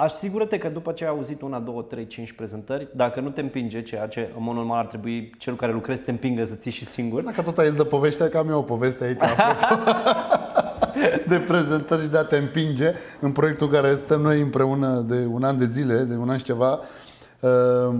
[0.00, 3.82] Asigură-te că după ce ai auzit una, două, trei, cinci prezentări, dacă nu te împinge,
[3.82, 6.70] ceea ce în mod normal ar trebui cel care lucrezi să te împingă să ții
[6.70, 7.22] și singur.
[7.22, 9.18] Dacă tot ai de poveste, că am eu o poveste aici
[11.28, 15.44] de prezentări și de a te împinge în proiectul care stăm noi împreună de un
[15.44, 16.80] an de zile, de un an și ceva.
[17.40, 17.98] Uh,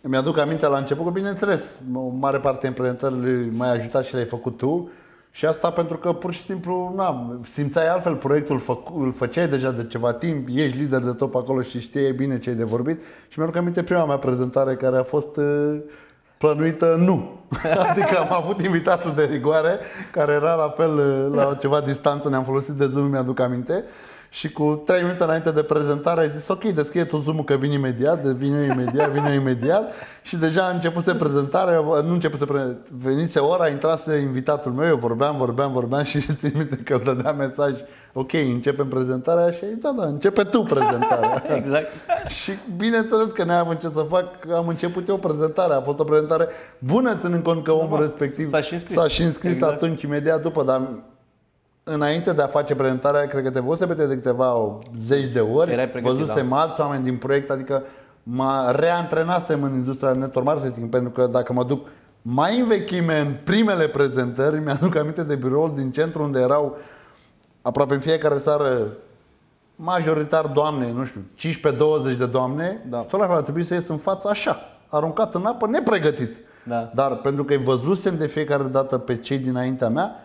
[0.00, 4.26] mi-aduc aminte la început că, bineînțeles, o mare parte din prezentări m-ai ajutat și le-ai
[4.26, 4.90] făcut tu.
[5.34, 9.70] Și asta pentru că pur și simplu na, simțeai altfel proiectul, fă, îl făceai deja
[9.70, 13.00] de ceva timp, ești lider de top acolo și știi bine ce ai de vorbit.
[13.28, 15.76] Și mi-aduc aminte prima mea prezentare care a fost uh,
[16.38, 17.40] plănuită nu.
[17.88, 19.78] adică am avut invitatul de rigoare
[20.10, 23.84] care era la fel uh, la ceva distanță, ne-am folosit de Zoom, mi-aduc aminte
[24.32, 27.72] și cu 3 minute înainte de prezentare ai zis ok, deschide tot zoom că vin
[27.72, 29.92] imediat, vin eu imediat, vin eu imediat
[30.28, 32.76] și deja a început să prezentarea, nu început să pre...
[33.02, 37.32] venise ora, intrase invitatul meu, eu vorbeam, vorbeam, vorbeam și țin minte că îți dădea
[37.32, 37.72] mesaj
[38.12, 41.44] ok, începem prezentarea și da, da, începe tu prezentarea.
[41.56, 41.88] exact.
[42.28, 46.48] și bineînțeles că n-am ce să fac, am început eu prezentarea, a fost o prezentare
[46.78, 49.72] bună ținând cont că omul respectiv s-a și înscris, s-a și înscris exact.
[49.72, 50.80] atunci, imediat după, dar
[51.84, 55.90] înainte de a face prezentarea, cred că te văzuse pe de câteva zeci de ori,
[56.02, 56.60] văzusem da.
[56.60, 57.82] alți oameni din proiect, adică
[58.22, 61.88] mă reantrenasem în industria network marketing, pentru că dacă mă duc
[62.22, 66.76] mai în vechime, în primele prezentări, mi-aduc aminte de biroul din centru unde erau
[67.62, 68.86] aproape în fiecare seară
[69.76, 71.20] majoritar doamne, nu știu,
[72.14, 72.98] 15-20 de doamne, da.
[72.98, 74.56] tot la fel a trebuit să ies în față așa,
[74.88, 76.36] aruncat în apă, nepregătit.
[76.64, 76.90] Da.
[76.94, 80.16] Dar pentru că îi văzusem de fiecare dată pe cei dinaintea mea,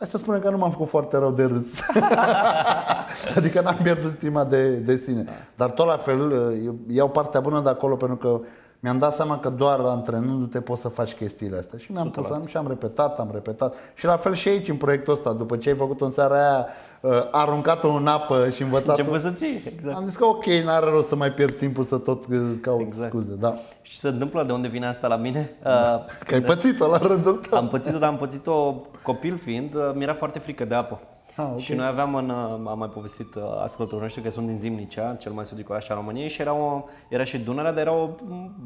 [0.00, 1.80] Hai să spunem că nu m-am făcut foarte rău de râs.
[3.36, 5.24] adică n-am pierdut stima de, de sine.
[5.56, 6.52] Dar tot la fel,
[6.88, 8.40] iau partea bună de acolo pentru că
[8.80, 11.78] mi-am dat seama că doar antrenându-te poți să faci chestiile astea.
[11.78, 13.74] Și mi-am pus și am repetat, am repetat.
[13.94, 16.58] Și la fel și aici în proiectul ăsta, după ce ai făcut în seara aia,
[16.58, 16.89] uh,
[17.30, 19.96] aruncat-o în apă și învățat Ce să ții, exact.
[19.96, 23.08] Am zis că ok, n-are rost să mai pierd timpul să tot uh, caut exact.
[23.08, 23.34] scuze.
[23.38, 23.54] Da.
[23.82, 25.50] Și se întâmplă de unde vine asta la mine?
[25.62, 26.04] Da.
[26.06, 27.58] Uh, că ai pățit-o la rândul tău.
[27.58, 31.00] Am pățit-o, dar am pățit-o copil fiind, uh, mi-era foarte frică de apă.
[31.36, 31.60] Ah, okay.
[31.60, 32.30] Și noi aveam în,
[32.66, 35.96] am mai povestit uh, ascultătorii noștri că sunt din Zimnicea, cel mai sudic oraș al
[35.96, 38.08] României și era, o, era și Dunărea, dar era o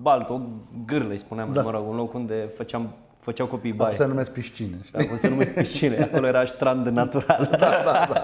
[0.01, 0.41] baltă, o
[0.87, 1.63] gârlă, îi spuneam, da.
[1.63, 2.89] mă rog, un loc unde făceam
[3.25, 3.93] făceau copii baie.
[3.93, 4.77] Acum se numesc piscine.
[4.93, 5.99] Acum se numesc piscine.
[6.03, 7.49] Acolo era strand natural.
[7.59, 8.21] Da, da, da.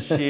[0.06, 0.24] și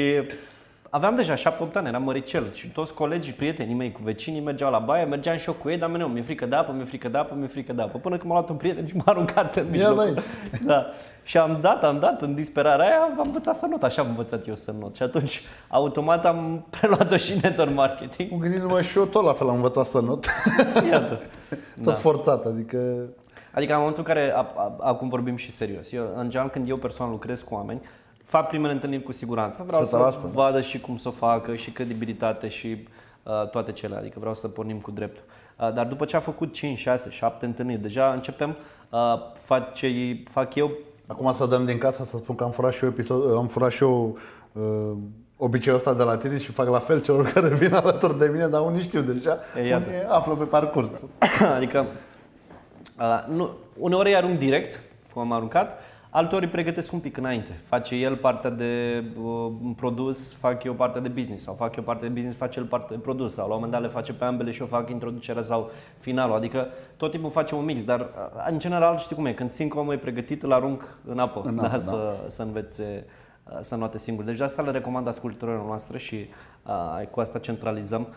[0.89, 1.37] aveam deja 7-8
[1.73, 5.47] ani, eram măricel și toți colegii, prietenii mei cu vecinii mergeau la baie, mergeam și
[5.47, 7.73] eu cu ei, dar mereu, mi-e frică de apă, mi-e frică de apă, mi-e frică
[7.73, 7.97] de apă.
[7.97, 10.07] Până când m-a luat un prieten și m-a aruncat în mijloc.
[10.65, 10.85] Da.
[11.23, 14.47] Și am dat, am dat, în disperarea aia am învățat să not, așa am învățat
[14.47, 14.95] eu să not.
[14.95, 18.31] Și atunci, automat am preluat-o și network marketing.
[18.31, 20.25] Mă gândit numai și eu tot la fel am învățat să not.
[20.91, 21.19] Iată.
[21.83, 21.93] tot da.
[21.93, 22.77] forțat, adică...
[23.53, 24.33] Adică în momentul în care,
[24.79, 27.81] acum vorbim și serios, eu, în general când eu personal lucrez cu oameni,
[28.23, 29.63] fac primele întâlniri cu siguranță.
[29.67, 30.27] Vreau să asta.
[30.33, 32.87] vadă și cum să o facă și credibilitate și
[33.23, 35.23] uh, toate cele, adică vreau să pornim cu dreptul.
[35.59, 38.55] Uh, dar după ce a făcut 5, 6, 7 întâlniri, deja începem,
[38.89, 38.99] uh,
[39.41, 40.71] face, fac eu
[41.07, 43.71] Acum să dăm din casa să spun că am furat și eu, episod, am furat
[43.71, 44.17] și eu
[44.51, 44.97] uh,
[45.37, 48.47] obiceiul ăsta de la tine și fac la fel celor care vin alături de mine,
[48.47, 50.89] dar unii știu deja, e, unii află pe parcurs.
[51.55, 51.85] adică, uh,
[53.29, 54.79] nu, uneori îi arunc direct,
[55.13, 55.79] cum am aruncat,
[56.09, 57.59] alteori îi pregătesc un pic înainte.
[57.65, 62.07] Face el partea de uh, produs, fac eu partea de business sau fac eu partea
[62.07, 64.25] de business, face el partea de produs sau la un moment dat le face pe
[64.25, 66.35] ambele și eu fac introducerea sau finalul.
[66.35, 68.05] Adică tot timpul facem un mix, dar uh,
[68.49, 71.41] în general știi cum e, când simt că omul e pregătit, îl arunc în apă,
[71.45, 71.79] în apă da, da.
[71.79, 73.05] Să, să învețe
[73.51, 74.23] uh, să note singur.
[74.23, 76.27] Deci de asta le recomand ascultătorilor noastre și
[76.65, 78.07] uh, cu asta centralizăm.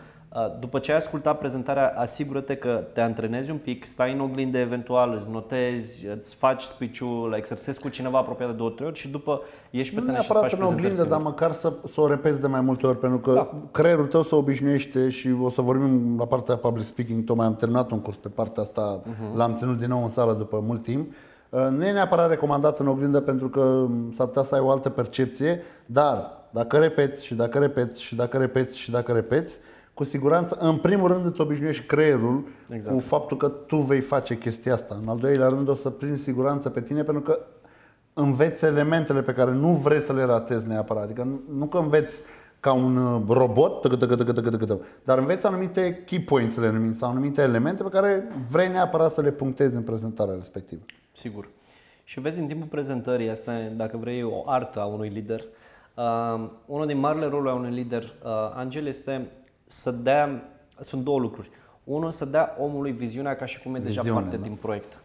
[0.59, 5.15] După ce ai ascultat prezentarea, asigură-te că te antrenezi un pic, stai în oglindă eventual,
[5.19, 9.41] îți notezi, îți faci speech-ul, exersezi cu cineva apropiat de două, trei ori și după
[9.69, 12.61] ieși pe tine și faci în oglindă, dar măcar să, să o repeți de mai
[12.61, 13.49] multe ori, pentru că da.
[13.71, 17.91] creierul tău se obișnuiește și o să vorbim la partea public speaking, tocmai am terminat
[17.91, 19.35] un curs pe partea asta, uh-huh.
[19.35, 21.11] l-am ținut din nou în sală după mult timp.
[21.49, 25.61] Nu e neapărat recomandat în oglindă pentru că s-ar putea să ai o altă percepție,
[25.85, 29.59] dar dacă repeți și dacă repeți și dacă repeți și dacă repeți,
[29.97, 32.95] cu siguranță, în primul rând îți obișnuiești creierul exact.
[32.95, 34.97] cu faptul că tu vei face chestia asta.
[35.01, 37.39] În al doilea rând o să prinzi siguranță pe tine pentru că
[38.13, 41.03] înveți elementele pe care nu vrei să le ratezi neapărat.
[41.03, 42.21] Adică nu că înveți
[42.59, 43.97] ca un uh, robot,
[45.03, 49.21] dar înveți anumite key points le numim, sau anumite elemente pe care vrei neapărat să
[49.21, 50.81] le punctezi în prezentarea respectivă.
[51.11, 51.49] Sigur.
[52.03, 55.43] Și vezi în timpul prezentării, asta dacă vrei o artă a unui lider,
[55.95, 59.31] uh, unul din marile roluri a unui lider, uh, Angel, este
[59.67, 60.43] să dea,
[60.85, 61.49] sunt două lucruri.
[61.83, 64.43] Unul, să dea omului viziunea ca și cum e deja Viziune, parte da.
[64.43, 65.01] din proiect.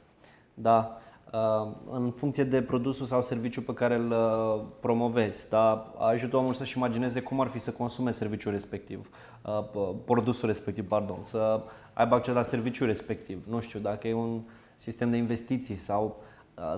[0.55, 1.01] Da,
[1.33, 6.53] uh, în funcție de produsul sau serviciul pe care îl uh, promovezi, da, ajută omul
[6.53, 9.09] să-și imagineze cum ar fi să consume serviciul respectiv,
[9.42, 13.44] uh, produsul respectiv, pardon, să aibă acces la serviciul respectiv.
[13.48, 14.40] Nu știu, dacă e un
[14.77, 16.22] sistem de investiții sau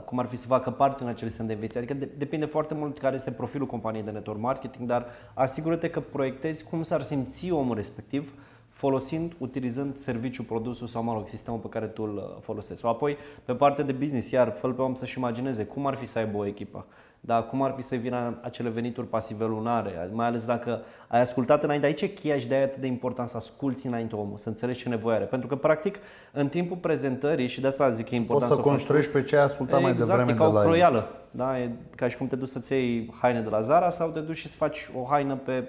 [0.04, 1.88] cum ar fi să facă parte în acel sistem de investiții.
[1.88, 6.68] Adică depinde foarte mult care este profilul companiei de network marketing, dar asigură-te că proiectezi
[6.68, 8.32] cum s-ar simți omul respectiv
[8.74, 12.86] folosind, utilizând serviciul, produsul sau, mă rog, sistemul pe care tu îl uh, folosești.
[12.86, 16.18] Apoi, pe partea de business, iar fă pe om să-și imagineze cum ar fi să
[16.18, 16.86] aibă o echipă.
[17.20, 21.62] Da, cum ar fi să vină acele venituri pasive lunare, mai ales dacă ai ascultat
[21.62, 21.86] înainte.
[21.86, 24.82] Aici e cheia și de aia atât de important să asculți înainte omul, să înțelegi
[24.82, 25.24] ce nevoie are.
[25.24, 25.98] Pentru că, practic,
[26.32, 29.22] în timpul prezentării, și de asta zic că e important Poți să, să construiești pe
[29.22, 31.08] ce ai ascultat exact, mai devreme e ca de la o croială.
[31.30, 31.58] Da?
[31.58, 34.36] E ca și cum te duci să-ți iei haine de la Zara sau te duci
[34.36, 35.68] și să faci o haină pe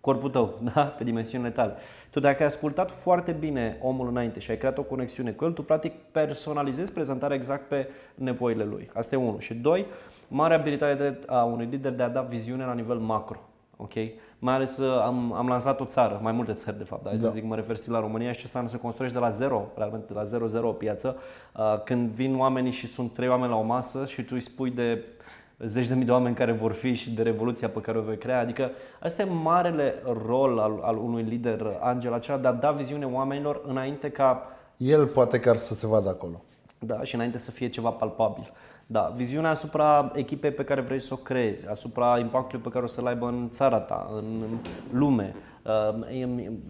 [0.00, 0.82] corpul tău, da?
[0.82, 1.74] pe dimensiunile tale.
[2.14, 5.52] Tu dacă ai ascultat foarte bine omul înainte și ai creat o conexiune cu el,
[5.52, 8.90] tu practic personalizezi prezentarea exact pe nevoile lui.
[8.92, 9.38] Asta e unul.
[9.38, 9.86] Și doi,
[10.28, 13.40] mare abilitate a unui lider de a da viziune la nivel macro.
[13.76, 13.92] Ok?
[14.38, 17.14] Mai ales uh, am, am lansat o țară, mai multe țări de fapt, da.
[17.14, 19.66] să zic, mă refer și la România și ce înseamnă să construiești de la zero,
[19.76, 21.16] realmente de la zero, zero o piață.
[21.56, 24.70] Uh, când vin oamenii și sunt trei oameni la o masă și tu îi spui
[24.70, 25.04] de
[25.58, 28.18] zeci de mii de oameni care vor fi și de revoluția pe care o vei
[28.18, 28.40] crea.
[28.40, 29.94] Adică asta e marele
[30.26, 34.42] rol al, al unui lider, Angel, acela de a da viziune oamenilor înainte ca...
[34.76, 36.42] El poate chiar să se vadă acolo.
[36.78, 38.52] Da, și înainte să fie ceva palpabil.
[38.86, 42.88] Da, viziunea asupra echipei pe care vrei să o creezi, asupra impactului pe care o
[42.88, 44.42] să-l aibă în țara ta, în
[44.92, 45.53] lume, uh,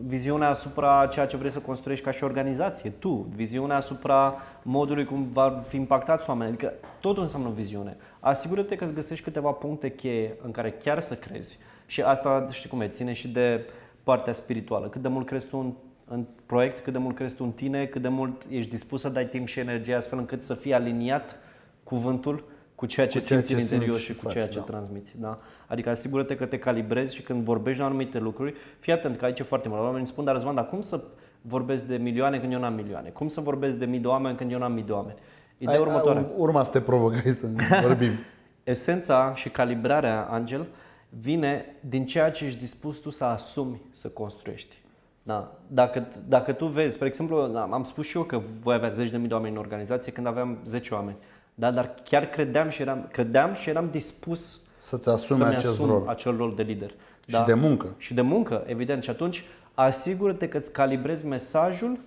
[0.07, 5.29] viziunea asupra ceea ce vrei să construiești ca și organizație, tu, viziunea asupra modului cum
[5.33, 7.97] va fi impactați oamenii, adică totul înseamnă viziune.
[8.21, 12.69] Asigură-te că îți găsești câteva puncte cheie în care chiar să crezi și asta, știi
[12.69, 13.67] cum e, ține și de
[14.03, 14.89] partea spirituală.
[14.89, 15.73] Cât de mult crezi tu în,
[16.09, 19.09] în proiect, cât de mult crezi tu în tine, cât de mult ești dispus să
[19.09, 21.39] dai timp și energie astfel încât să fii aliniat
[21.83, 22.45] cuvântul
[22.75, 24.65] cu ceea ce cu ceea simți ce în interior și, și cu ceea ce da.
[24.65, 25.21] transmiți.
[25.21, 25.39] Da?
[25.67, 29.39] Adică asigură-te că te calibrezi și când vorbești de anumite lucruri, fii atent că aici
[29.39, 29.81] e foarte mult.
[29.81, 31.05] Oamenii spun, dar Răzvan, dar cum să
[31.41, 33.09] vorbesc de milioane când eu n-am milioane?
[33.09, 35.19] Cum să vorbesc de mii de oameni când eu n-am mii de oameni?
[35.59, 36.27] Ideea ai, următoare.
[36.37, 37.47] Urma să te provocai să
[37.83, 38.13] vorbim.
[38.65, 40.67] Esența și calibrarea, Angel,
[41.09, 44.77] vine din ceea ce ești dispus tu să asumi să construiești.
[45.23, 45.53] Da.
[45.67, 47.37] Dacă, dacă tu vezi, spre exemplu,
[47.71, 50.27] am spus și eu că voi avea zeci de mii de oameni în organizație când
[50.27, 51.17] aveam 10 oameni.
[51.55, 51.71] Da?
[51.71, 56.09] Dar chiar credeam și eram, credeam și eram dispus să-ți asumi să acest asum rol.
[56.09, 56.91] acel rol de lider.
[57.27, 57.39] Da?
[57.39, 57.95] Și de muncă.
[57.99, 59.03] Și de muncă, evident.
[59.03, 61.99] Și atunci asigură-te că îți calibrezi mesajul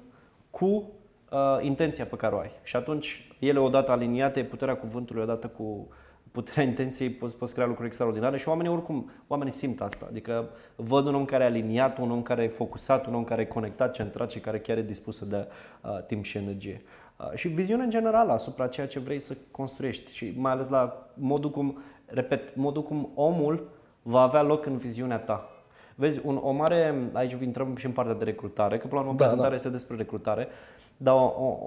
[0.50, 2.52] cu uh, intenția pe care o ai.
[2.64, 5.88] Și atunci ele odată aliniate, puterea cuvântului odată cu
[6.32, 10.06] puterea intenției poți, poți crea lucruri extraordinare și oamenii oricum, oamenii simt asta.
[10.10, 13.42] Adică văd un om care e aliniat, un om care e focusat, un om care
[13.42, 15.48] e conectat, centrat și care chiar e dispus să dea
[15.82, 16.82] uh, timp și energie.
[17.18, 21.08] Uh, și viziune în general asupra ceea ce vrei să construiești și mai ales la
[21.14, 23.70] modul cum, repet, modul cum omul
[24.02, 25.50] va avea loc în viziunea ta.
[25.96, 29.18] Vezi, un, o mare, aici intrăm și în partea de recrutare, că până la urmă
[29.18, 29.56] da, prezentarea da.
[29.56, 30.48] este despre recrutare,
[30.98, 31.18] dar o,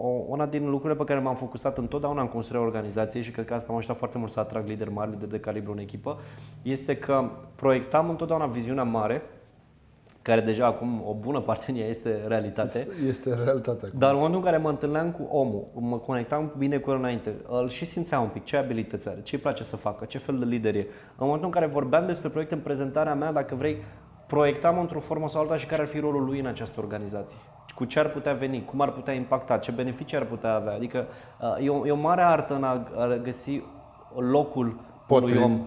[0.02, 3.54] o, una din lucrurile pe care m-am focusat întotdeauna în construirea organizației și cred că
[3.54, 6.18] asta m-a ajutat foarte mult să atrag lideri mari, lideri de calibru în echipă,
[6.62, 9.22] este că proiectam întotdeauna viziunea mare
[10.22, 12.88] care deja acum o bună parte din ea este realitate.
[13.06, 13.90] Este realitate.
[13.98, 17.34] Dar în momentul în care mă întâlneam cu omul, mă conectam bine cu el înainte,
[17.48, 20.38] îl și simțeam un pic ce abilități are, ce îi place să facă, ce fel
[20.38, 20.78] de lider e.
[20.78, 23.76] În momentul în care vorbeam despre proiecte în prezentarea mea, dacă vrei,
[24.26, 27.38] proiectam într-o formă sau alta și care ar fi rolul lui în această organizație.
[27.74, 30.74] Cu ce ar putea veni, cum ar putea impacta, ce beneficii ar putea avea.
[30.74, 31.06] Adică
[31.40, 32.86] uh, e o, e o mare artă în a
[33.22, 33.62] găsi
[34.16, 35.36] locul Potrivit.
[35.36, 35.66] unui om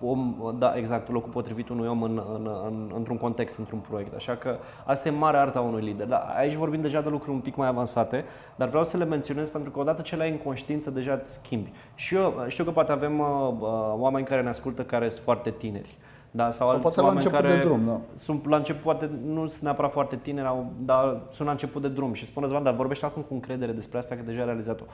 [0.00, 4.14] om, da, exact, locul potrivit unui om în, în, în, într-un context, într-un proiect.
[4.14, 6.06] Așa că asta e mare arta unui lider.
[6.06, 8.24] Da, aici vorbim deja de lucruri un pic mai avansate,
[8.56, 11.32] dar vreau să le menționez pentru că odată ce le ai în conștiință, deja îți
[11.32, 11.72] schimbi.
[11.94, 13.26] Și eu știu că poate avem uh,
[13.60, 15.98] uh oameni care ne ascultă care sunt foarte tineri.
[16.30, 18.00] Da, sau, sau poate la început care de drum, da.
[18.18, 22.12] Sunt la început, poate nu sunt neapărat foarte tineri, dar sunt la început de drum.
[22.12, 24.84] Și spune Răzvan, dar vorbește acum cu încredere despre asta, că deja ai realizat-o.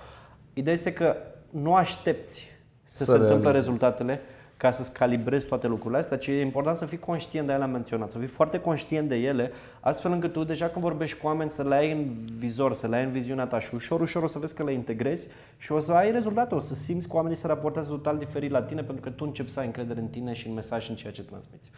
[0.53, 1.17] Ideea este că
[1.51, 4.21] nu aștepți să, să se întâmple rezultatele,
[4.57, 8.13] ca să-ți calibrezi toate lucrurile astea, ci e important să fii conștient de ele menționat,
[8.13, 11.63] să fii foarte conștient de ele, astfel încât tu deja când vorbești cu oameni să
[11.63, 14.39] le ai în vizor, să le ai în viziunea ta și ușor, ușor o să
[14.39, 17.47] vezi că le integrezi și o să ai rezultate, o să simți că oamenii se
[17.47, 20.49] raportează total diferit la tine pentru că tu începi să ai încredere în tine și
[20.49, 21.71] în mesaj și în ceea ce transmiți.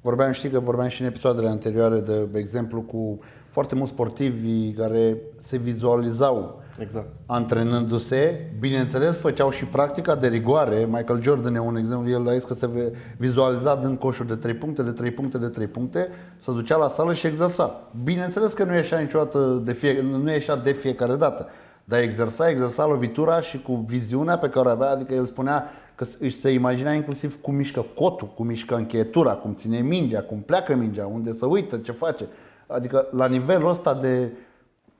[0.00, 5.16] Vorbeam, știi că vorbeam și în episoadele anterioare de exemplu cu foarte mulți sportivi care
[5.40, 7.06] se vizualizau exact.
[7.26, 8.50] antrenându-se.
[8.58, 10.88] Bineînțeles, făceau și practica de rigoare.
[10.90, 12.10] Michael Jordan e un exemplu.
[12.10, 15.48] El a zis că se vizualiza din coșuri de 3 puncte, de 3 puncte, de
[15.48, 17.90] 3 puncte, se ducea la sală și exersa.
[18.04, 21.48] Bineînțeles că nu ieșea niciodată de fie, nu ieșea de fiecare dată.
[21.84, 25.64] Dar exersa, exersa lovitura și cu viziunea pe care o avea, adică el spunea
[25.94, 30.38] că își se imagina inclusiv cum mișcă cotul, cum mișcă încheietura, cum ține mingea, cum
[30.38, 32.26] pleacă mingea, unde se uită, ce face.
[32.66, 34.32] Adică la nivelul ăsta de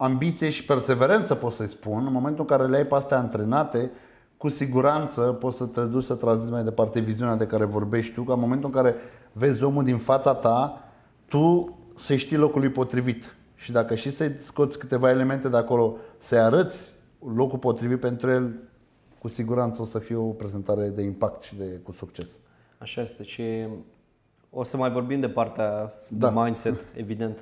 [0.01, 3.91] ambiție și perseverență, pot să-i spun, în momentul în care le ai pe astea antrenate,
[4.37, 8.23] cu siguranță poți să te duci să transmiți mai departe viziunea de care vorbești tu,
[8.23, 8.95] ca în momentul în care
[9.33, 10.85] vezi omul din fața ta,
[11.29, 13.37] tu să știi locul lui potrivit.
[13.55, 16.95] Și dacă și să-i scoți câteva elemente de acolo, să-i arăți
[17.35, 18.55] locul potrivit pentru el,
[19.19, 22.27] cu siguranță o să fie o prezentare de impact și de cu succes.
[22.79, 23.67] Așa este și
[24.51, 26.29] o să mai vorbim de partea da.
[26.29, 27.39] de mindset, evident.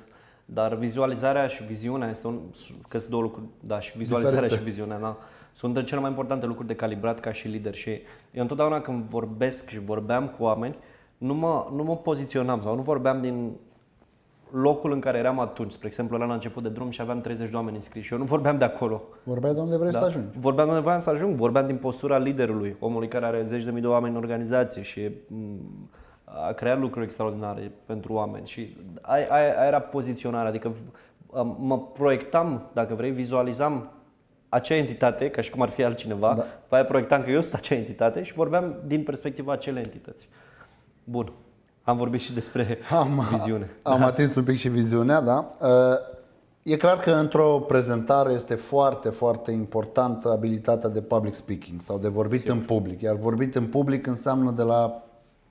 [0.49, 2.39] Dar vizualizarea și viziunea este un,
[2.87, 4.63] că sunt două lucruri, da, și vizualizarea Diferite.
[4.63, 5.17] și viziunea, da,
[5.51, 7.89] sunt dintre cele mai importante lucruri de calibrat ca și lider și
[8.31, 10.75] eu întotdeauna când vorbesc și vorbeam cu oameni,
[11.17, 13.51] nu mă, nu mă poziționam sau nu vorbeam din
[14.51, 15.71] locul în care eram atunci.
[15.71, 18.25] Spre exemplu, la început de drum și aveam 30 de oameni înscriși și eu nu
[18.25, 19.01] vorbeam de acolo.
[19.23, 19.99] Vorbeam de unde vrei da?
[19.99, 20.39] să ajungi.
[20.39, 21.35] Vorbeam de unde vreau să ajung.
[21.35, 25.11] Vorbeam din postura liderului, omului care are zeci de mii de oameni în organizație și
[26.33, 30.71] a creat lucruri extraordinare pentru oameni și aia, aia era poziționarea, adică
[31.59, 33.91] mă proiectam, dacă vrei, vizualizam
[34.49, 36.41] acea entitate, ca și cum ar fi altcineva, da.
[36.41, 40.29] pe aia proiectam că eu sunt acea entitate și vorbeam din perspectiva acelei entități.
[41.03, 41.31] Bun.
[41.83, 43.69] Am vorbit și despre am, viziune.
[43.81, 44.05] Am da.
[44.05, 45.49] atins un pic și viziunea, da.
[46.63, 52.07] E clar că într-o prezentare este foarte, foarte importantă abilitatea de public speaking sau de
[52.07, 52.55] vorbit Sigur.
[52.55, 53.01] în public.
[53.01, 55.06] Iar vorbit în public înseamnă de la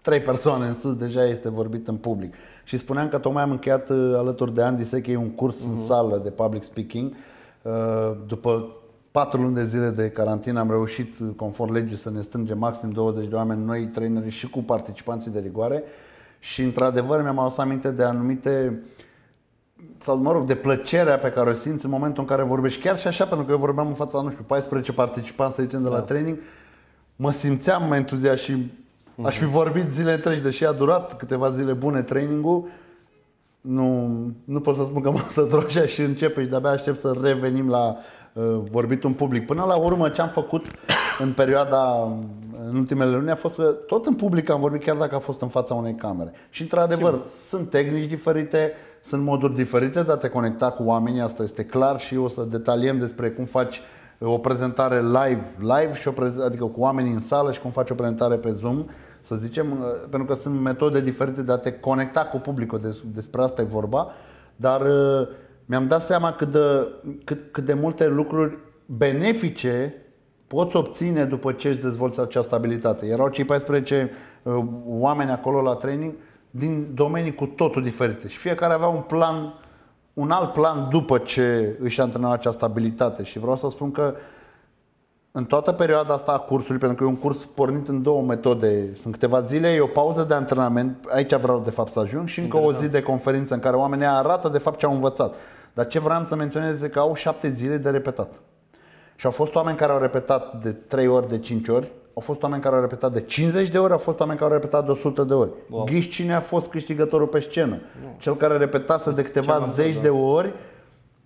[0.07, 2.35] trei persoane în sus, deja este vorbit în public.
[2.65, 5.67] Și spuneam că tocmai am încheiat uh, alături de Andy Sechei un curs uh-huh.
[5.67, 5.87] în mhm.
[5.87, 7.13] sală de public speaking.
[7.63, 7.73] Uh,
[8.27, 8.69] după
[9.11, 12.91] patru luni de zile de carantină am reușit, uh, conform legii, să ne strângem maxim
[12.91, 15.83] 20 de oameni, noi traineri și cu participanții de rigoare.
[16.39, 18.83] Și într-adevăr mi-am adus aminte de anumite
[19.99, 22.99] sau mă rog, de plăcerea pe care o simți în momentul în care vorbești chiar
[22.99, 25.89] și așa, pentru că eu vorbeam în fața, nu știu, 14 participanți, să zicem, de
[25.89, 26.03] la da.
[26.03, 26.39] training,
[27.17, 28.71] mă simțeam entuziast și
[29.23, 32.69] Aș fi vorbit zile întregi, deși a durat câteva zile bune trainingul.
[33.61, 34.11] Nu,
[34.45, 37.69] nu pot să spun că m-am să așa și începe și de-abia aștept să revenim
[37.69, 37.97] la
[38.33, 39.47] uh, vorbit în public.
[39.47, 40.67] Până la urmă ce am făcut
[41.25, 42.13] în perioada,
[42.69, 45.41] în ultimele luni a fost că tot în public am vorbit chiar dacă a fost
[45.41, 46.33] în fața unei camere.
[46.51, 47.29] Și într-adevăr Sigur.
[47.49, 52.01] sunt tehnici diferite, sunt moduri diferite de a te conecta cu oamenii, asta este clar
[52.01, 53.81] și o să detaliem despre cum faci
[54.21, 57.91] o prezentare live, live și o prez- adică cu oamenii în sală și cum faci
[57.91, 58.85] o prezentare pe Zoom
[59.21, 62.81] să zicem, uh, pentru că sunt metode diferite de a te conecta cu publicul,
[63.15, 64.11] despre asta e vorba,
[64.57, 65.29] dar uh,
[65.65, 66.89] mi-am dat seama cât de,
[67.25, 69.95] cât, cât de multe lucruri benefice
[70.47, 73.07] poți obține după ce îți dezvolți această abilitate.
[73.07, 74.11] Erau cei 14
[74.43, 76.15] uh, oameni acolo la training
[76.51, 79.55] din domenii cu totul diferite și fiecare avea un plan,
[80.17, 84.15] un alt plan după ce își antrenau această abilitate și vreau să spun că
[85.33, 88.97] în toată perioada asta a cursului, pentru că e un curs pornit în două metode,
[89.01, 92.41] sunt câteva zile, e o pauză de antrenament, aici vreau de fapt să ajung, și
[92.41, 92.83] încă Interesant.
[92.83, 95.35] o zi de conferință în care oamenii arată de fapt ce au învățat.
[95.75, 98.33] Dar ce vreau să menționez este că au șapte zile de repetat.
[99.17, 102.43] Și au fost oameni care au repetat de 3 ori, de 5 ori, au fost
[102.43, 104.91] oameni care au repetat de 50 de ori, au fost oameni care au repetat de
[104.91, 105.51] 100 de ori.
[105.71, 105.85] Wow.
[105.85, 107.79] Ghiși cine a fost câștigătorul pe scenă.
[108.03, 108.09] No.
[108.19, 110.01] Cel care repetase de câteva zeci da.
[110.01, 110.53] de ori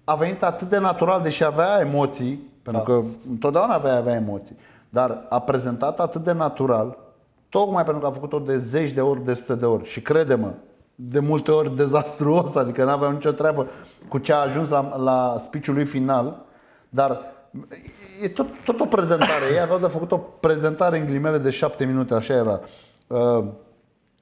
[0.05, 2.93] a venit atât de natural, deși avea emoții, pentru da.
[2.93, 4.57] că întotdeauna avea, avea emoții,
[4.89, 6.99] dar a prezentat atât de natural,
[7.49, 9.89] tocmai pentru că a făcut-o de zeci de ori, de sute de ori.
[9.89, 10.53] Și crede-mă,
[10.95, 13.67] de multe ori dezastruos, adică nu avea nicio treabă
[14.09, 16.45] cu ce a ajuns la, la speech lui final,
[16.89, 17.21] dar
[18.23, 19.45] e tot, tot o prezentare.
[19.53, 22.61] Ei aveau de făcut o prezentare în ghilimele de șapte minute, așa era.
[23.07, 23.45] Uh,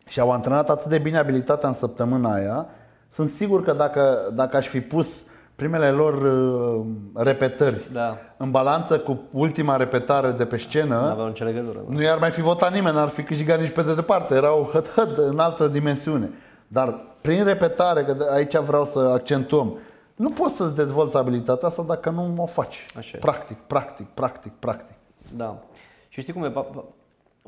[0.06, 2.66] și au antrenat atât de bine abilitatea în săptămâna aia.
[3.08, 5.22] Sunt sigur că dacă, dacă aș fi pus
[5.54, 6.84] primele lor uh,
[7.14, 8.16] repetări da.
[8.36, 12.40] în balanță cu ultima repetare de pe scenă, nu, nicio legătură, nu i-ar mai fi
[12.40, 14.34] votat nimeni, n-ar fi câștigat nici pe de departe.
[14.34, 16.30] Erau hăt, hăt, în altă dimensiune.
[16.68, 19.78] Dar prin repetare, că aici vreau să accentuăm,
[20.18, 22.86] nu poți să-ți dezvolți abilitatea asta dacă nu o faci.
[22.96, 24.96] Așa practic, practic, practic, practic.
[25.36, 25.62] Da.
[26.08, 26.52] Și știi cum e?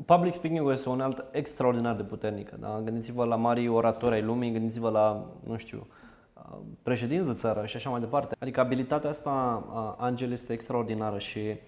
[0.05, 2.55] Public speaking este o unealtă extraordinar de puternică.
[2.59, 2.81] Da?
[2.83, 5.87] Gândiți-vă la mari oratori ai lumii, gândiți-vă la, nu știu,
[6.83, 8.35] președinți de țară și așa mai departe.
[8.39, 9.63] Adică abilitatea asta,
[9.97, 11.59] Angel, este extraordinară și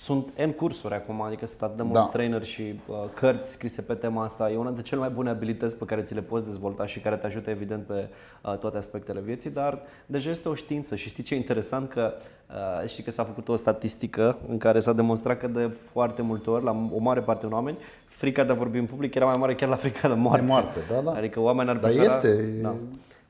[0.00, 2.08] sunt N cursuri acum, adică sunt atât de mulți da.
[2.12, 4.50] trainer și uh, cărți scrise pe tema asta.
[4.50, 7.16] E una dintre cele mai bune abilități pe care ți le poți dezvolta și care
[7.16, 8.08] te ajută evident pe
[8.42, 11.88] uh, toate aspectele vieții, dar deja este o știință și știi ce e interesant?
[11.88, 12.12] Că
[12.50, 16.50] uh, știi că s-a făcut o statistică în care s-a demonstrat că de foarte multe
[16.50, 19.36] ori, la o mare parte din oameni, frica de a vorbi în public era mai
[19.38, 20.40] mare chiar la frica de moarte.
[20.40, 21.12] De moarte, da, da.
[21.12, 22.06] Adică oamenii ar prefera...
[22.06, 22.60] Dar este...
[22.62, 22.74] Da.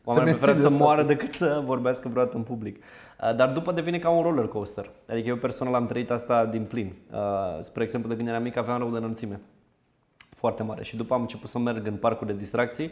[0.04, 2.76] Oamenii preferă să moară decât să vorbească vreodată în public.
[2.76, 2.82] Uh,
[3.36, 4.90] dar după devine ca un roller coaster.
[5.08, 6.94] Adică eu personal am trăit asta din plin.
[7.12, 7.18] Uh,
[7.60, 9.40] spre exemplu, de când eram mic aveam rău de înălțime.
[10.30, 10.82] Foarte mare.
[10.82, 12.90] Și după am început să merg în parcul de distracții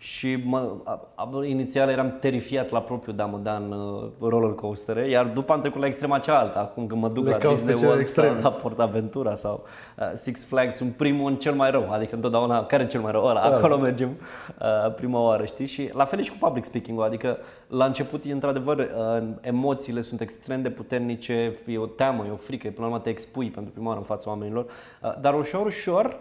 [0.00, 0.72] și mă,
[1.14, 5.26] a, inițial eram terifiat la propriu de a mă da în uh, roller coastere, iar
[5.26, 8.32] după am trecut la extrema cealaltă, acum când mă duc Le la Disney World extrem.
[8.32, 9.64] sau la Port Aventura sau
[9.98, 13.12] uh, Six Flags, sunt primul în cel mai rău, adică întotdeauna care e cel mai
[13.12, 15.66] rău, ăla, acolo mergem uh, prima oară, știi?
[15.66, 17.38] Și la fel și cu public speaking-ul, adică
[17.68, 22.68] la început, într-adevăr, uh, emoțiile sunt extrem de puternice, e o teamă, e o frică,
[22.68, 26.16] până la urmă te expui pentru prima oară în fața oamenilor, uh, dar ușor, ușor,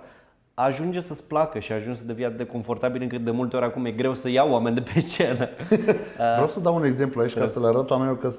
[0.60, 3.86] ajunge să-ți placă și ajunge să devii atât de confortabil încât de multe ori acum
[3.86, 5.50] e greu să iau oameni de pe scenă.
[6.36, 8.34] Vreau să dau un exemplu aici ca să le arăt oamenilor că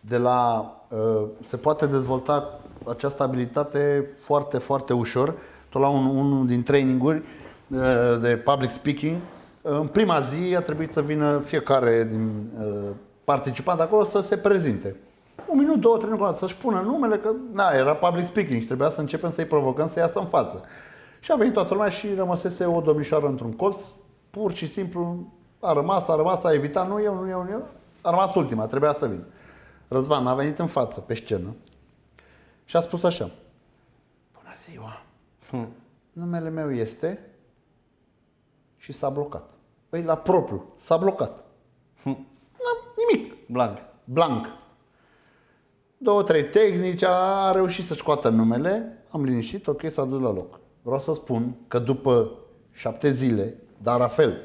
[0.00, 5.34] de la, uh, se poate dezvolta această abilitate foarte, foarte ușor.
[5.68, 7.22] Tot la un, unul din traininguri
[7.68, 7.78] uh,
[8.20, 9.16] de public speaking,
[9.62, 12.90] în prima zi a trebuit să vină fiecare din uh,
[13.24, 14.96] participant acolo să se prezinte.
[15.46, 18.90] Un minut, două, trei minute, să-și pună numele, că na, era public speaking și trebuia
[18.90, 20.64] să începem să-i provocăm să iasă în față.
[21.22, 23.82] Și a venit toată lumea și rămăsese o domnișoară într-un colț,
[24.30, 27.68] pur și simplu a rămas, a rămas, a evitat, nu eu, nu eu, nu eu,
[28.00, 29.24] a rămas ultima, trebuia să vin.
[29.88, 31.54] Răzvan a venit în față, pe scenă,
[32.64, 33.30] și a spus așa,
[34.32, 35.02] Bună ziua,
[35.50, 35.68] hm.
[36.12, 37.30] numele meu este
[38.76, 39.50] și s-a blocat.
[39.88, 41.44] Păi la propriu, s-a blocat.
[42.02, 42.26] Hm.
[42.96, 43.34] nimic.
[43.46, 43.78] Blank.
[44.04, 44.46] Blank.
[45.96, 50.60] Două, trei tehnici, a reușit să scoată numele, am liniștit, ok, s-a dus la loc
[50.82, 52.30] vreau să spun că după
[52.72, 54.36] șapte zile, dar la fel,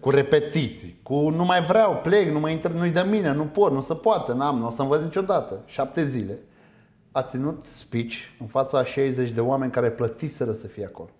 [0.00, 3.72] cu repetiții, cu nu mai vreau, plec, nu mai inter, nu-i de mine, nu pot,
[3.72, 5.62] nu se poate, n-am, nu o să învăț niciodată.
[5.66, 6.38] Șapte zile.
[7.12, 11.10] A ținut speech în fața a 60 de oameni care plătiseră să fie acolo.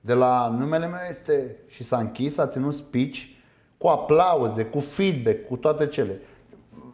[0.00, 3.18] De la numele meu este și s-a închis, a ținut speech
[3.78, 6.20] cu aplauze, cu feedback, cu toate cele.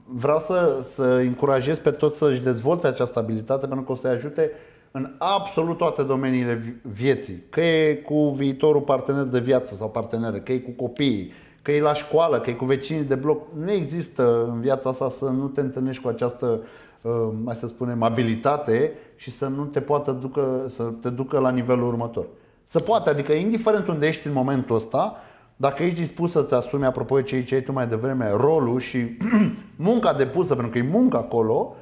[0.04, 4.50] Vreau să, să încurajez pe toți să-și dezvolte această abilitate pentru că o să-i ajute
[4.90, 7.42] în absolut toate domeniile vieții.
[7.50, 11.32] Că e cu viitorul partener de viață sau parteneră, că e cu copiii,
[11.62, 13.42] că e la școală, că e cu vecinii de bloc.
[13.64, 16.60] Nu există în viața asta să nu te întâlnești cu această,
[17.00, 21.50] uh, mai să spunem, abilitate și să nu te poată ducă, să te ducă la
[21.50, 22.26] nivelul următor.
[22.66, 25.16] Să poate, adică indiferent unde ești în momentul ăsta,
[25.56, 29.16] dacă ești dispus să-ți asumi, apropo de ce ai tu mai devreme, rolul și
[29.76, 31.76] munca depusă, pentru că e muncă acolo,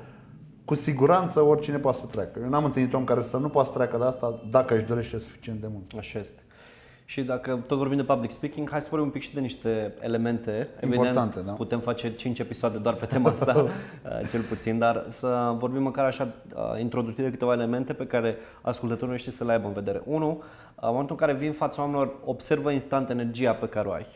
[0.68, 2.40] cu siguranță oricine poate să treacă.
[2.42, 5.18] Eu n-am întâlnit om care să nu poată să treacă de asta dacă își dorește
[5.18, 5.92] suficient de mult.
[5.98, 6.42] Așa este.
[7.04, 9.94] Și dacă tot vorbim de public speaking, hai să vorbim un pic și de niște
[10.00, 10.68] elemente.
[10.82, 11.52] Importante, Evident, da.
[11.52, 16.04] Putem face 5 episoade doar pe tema asta, uh, cel puțin, dar să vorbim măcar
[16.04, 20.02] așa uh, introductive câteva elemente pe care ascultătorul știe să le aibă în vedere.
[20.04, 20.42] Unu, uh,
[20.74, 24.06] în momentul în care vin în fața oamenilor, observă instant energia pe care o ai.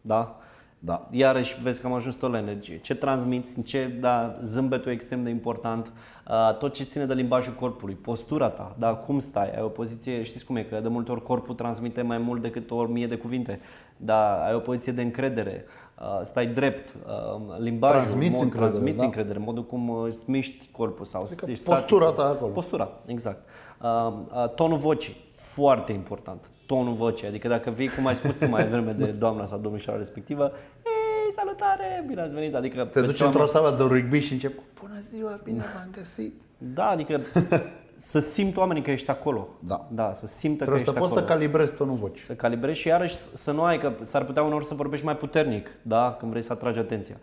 [0.00, 0.38] Da?
[0.78, 1.08] Da.
[1.10, 2.78] Iarăși vezi că am ajuns tot la energie.
[2.78, 5.92] Ce transmiți, ce, da, zâmbetul e extrem de important,
[6.28, 10.22] uh, tot ce ține de limbajul corpului, postura ta, da, cum stai, ai o poziție,
[10.22, 13.16] știți cum e, că de multe ori corpul transmite mai mult decât o mie de
[13.16, 13.60] cuvinte,
[13.96, 15.64] da, ai o poziție de încredere,
[16.00, 19.04] uh, stai drept, uh, limbajul, transmiți mod, încredere, transmiți da.
[19.04, 22.24] încredere, modul cum uh, îți miști corpul sau Adică ești postura static.
[22.24, 22.52] ta acolo.
[22.52, 23.44] Postura, exact.
[23.82, 26.50] Uh, uh, tonul vocii, foarte important.
[26.68, 29.98] Tonul vocii, adică dacă vii, cum ai spus tu mai devreme de doamna sau domnișoara
[29.98, 30.52] respectivă,
[30.84, 32.84] ei, salutare, bine ați venit, adică...
[32.84, 35.88] Te pe duci toamnă- într-o sală de rugby și începi cu Bună ziua, bine v-am
[35.92, 36.34] găsit.
[36.58, 37.20] Da, adică
[38.12, 39.48] să simt oamenii că ești acolo.
[39.60, 39.86] Da.
[39.90, 41.34] Da, să simtă Trebuie că să ești poți să acolo.
[41.38, 42.24] calibrezi tonul vocii.
[42.24, 45.68] Să calibrezi și iarăși să nu ai, că s-ar putea uneori să vorbești mai puternic,
[45.82, 47.16] da, când vrei să atragi atenția.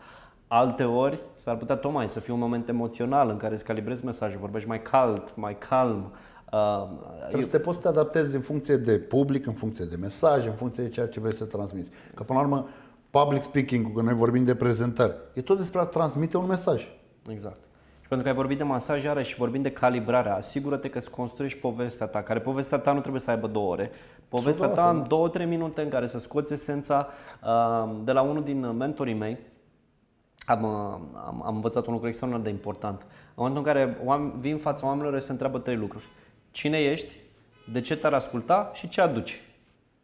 [0.47, 4.39] Alte ori s-ar putea tocmai să fie un moment emoțional în care îți calibrezi mesajul,
[4.39, 6.11] vorbești mai cald, mai calm.
[6.51, 6.87] Uh,
[7.19, 10.45] Trebuie să te poți să te adaptezi în funcție de public, în funcție de mesaj,
[10.45, 11.89] în funcție de ceea ce vrei să transmiți.
[12.13, 12.67] Că până la urmă,
[13.09, 16.87] public speaking, când noi vorbim de prezentări, e tot despre a transmite un mesaj.
[17.29, 17.59] Exact.
[18.01, 21.11] Și pentru că ai vorbit de masaj, iarăși și vorbim de calibrare, asigură-te că îți
[21.11, 23.91] construiești povestea ta, care povestea ta nu trebuie să aibă două ore.
[24.29, 27.07] Povestea ta în două, trei minute în care să scoți esența
[27.43, 29.37] uh, de la unul din mentorii mei,
[30.45, 30.69] am, uh,
[31.25, 33.01] am, am învățat un lucru extraordinar de important.
[33.01, 36.05] În momentul în care oameni, vin în fața oamenilor și se întreabă trei lucruri.
[36.55, 37.13] Cine ești?
[37.71, 38.71] De ce te-ar asculta?
[38.73, 39.41] Și ce aduci?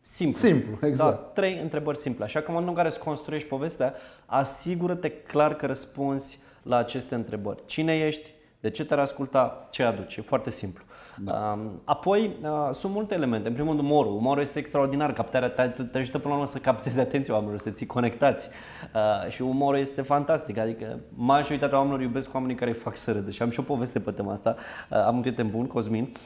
[0.02, 0.40] Simplu.
[0.40, 1.12] Simplu, exact.
[1.12, 2.24] Da, trei întrebări simple.
[2.24, 3.94] Așa că în momentul în care îți construiești povestea,
[4.26, 7.66] asigură-te clar că răspunzi la aceste întrebări.
[7.66, 8.32] Cine ești?
[8.60, 9.68] De ce te-ar asculta?
[9.70, 10.16] Ce aduci?
[10.16, 10.84] E foarte simplu.
[11.18, 11.60] Da.
[11.84, 13.48] Apoi, uh, sunt multe elemente.
[13.48, 14.16] În primul rând, umorul.
[14.16, 15.14] Umorul este extraordinar.
[15.14, 18.48] Captarea te, te ajută până la urmă să captezi atenția oamenilor, să ții conectați.
[18.94, 20.58] Uh, și umorul este fantastic.
[20.58, 23.30] Adică majoritatea oamenilor iubesc oamenii care îi fac să râdă.
[23.30, 24.56] Și am și o poveste pe tema asta.
[24.90, 26.20] Uh, am un prieten bun, Cosmin, uh,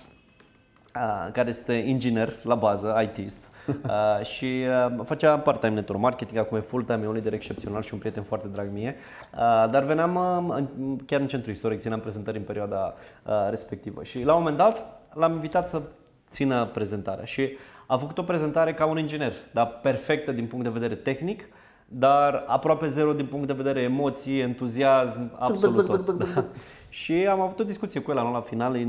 [1.32, 3.50] care este inginer la bază, ITist.
[3.68, 7.94] Uh, și uh, făcea part-time network marketing, acum e full-time, e un lider excepțional și
[7.94, 8.96] un prieten foarte drag mie.
[9.34, 9.40] Uh,
[9.72, 12.94] dar veneam uh, în, chiar în centru istoric, țineam prezentări în perioada
[13.24, 14.04] uh, respectivă.
[14.04, 15.82] Și la un moment dat l-am invitat să
[16.30, 20.72] țină prezentarea și a făcut o prezentare ca un inginer, dar perfectă din punct de
[20.80, 21.44] vedere tehnic,
[21.88, 26.28] dar aproape zero din punct de vedere emoții, entuziasm, absolut tot.
[26.96, 27.02] Da.
[27.02, 28.88] Și am avut o discuție cu el la final, e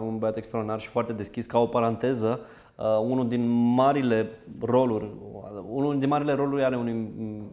[0.00, 2.40] un băiat extraordinar și foarte deschis, ca o paranteză,
[2.74, 4.30] uh, unul din marile
[4.60, 5.10] roluri,
[5.68, 7.50] unul din marile roluri ale unui mm,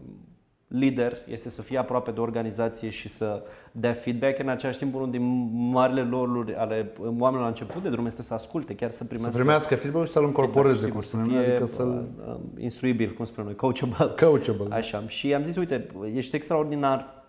[0.68, 4.39] lider este să fie aproape de organizație și să dea feedback.
[4.39, 8.34] În același timp, unul din marile roluri ale oamenilor la început de drum este să
[8.34, 11.43] asculte, chiar să primească, Să primească feedback și să-l incorporeze, feedback, cum sigur, spunem, să
[11.43, 14.14] fie adică să-l uh, uh, instruibil, cum spunem noi, coachable.
[14.26, 14.76] coachable.
[14.76, 15.03] Așa.
[15.08, 17.24] Și am zis, uite, ești extraordinar, uh,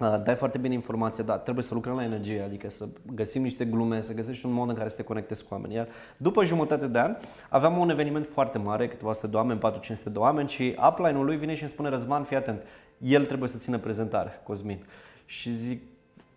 [0.00, 4.00] dai foarte bine informație, dar trebuie să lucrăm la energie, adică să găsim niște glume,
[4.00, 5.74] să găsești un mod în care să te conectezi cu oameni.
[5.74, 7.16] Iar după jumătate de an
[7.48, 11.36] aveam un eveniment foarte mare, câteva sute de oameni, 4-500 de oameni și upline-ul lui
[11.36, 12.62] vine și îmi spune, Răzvan, fii atent,
[12.98, 14.84] el trebuie să țină prezentare, Cosmin.
[15.24, 15.82] Și zic,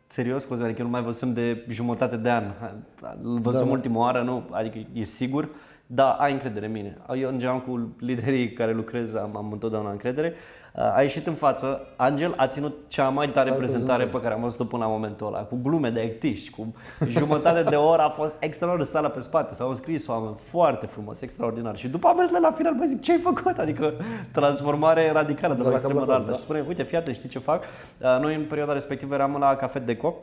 [0.07, 2.43] serios, Cosmin, adică nu mai văzusem de jumătate de an.
[3.23, 5.49] Îl văzusem da, ultima oară, nu, adică e sigur.
[5.85, 6.97] Da, ai încredere în mine.
[7.19, 10.33] Eu în general cu liderii care lucrez am, am întotdeauna încredere.
[10.75, 14.41] A ieșit în față, Angel a ținut cea mai tare Tare prezentare pe care am
[14.41, 16.73] văzut-o până la momentul ăla, cu glume de actiști, cu
[17.07, 21.77] jumătate de oră a fost extraordinar sala pe spate, s-au scris oameni foarte frumos, extraordinar.
[21.77, 23.57] Și după am mers la final, bă zic, ce ai făcut?
[23.57, 23.93] Adică
[24.31, 26.29] transformare radicală de la la extremă cap la la alta.
[26.29, 27.63] cap, Și spune, uite, fii atent, știi ce fac?
[27.63, 30.15] Uh, Noi în perioada respectivă eram la Cafe Deco,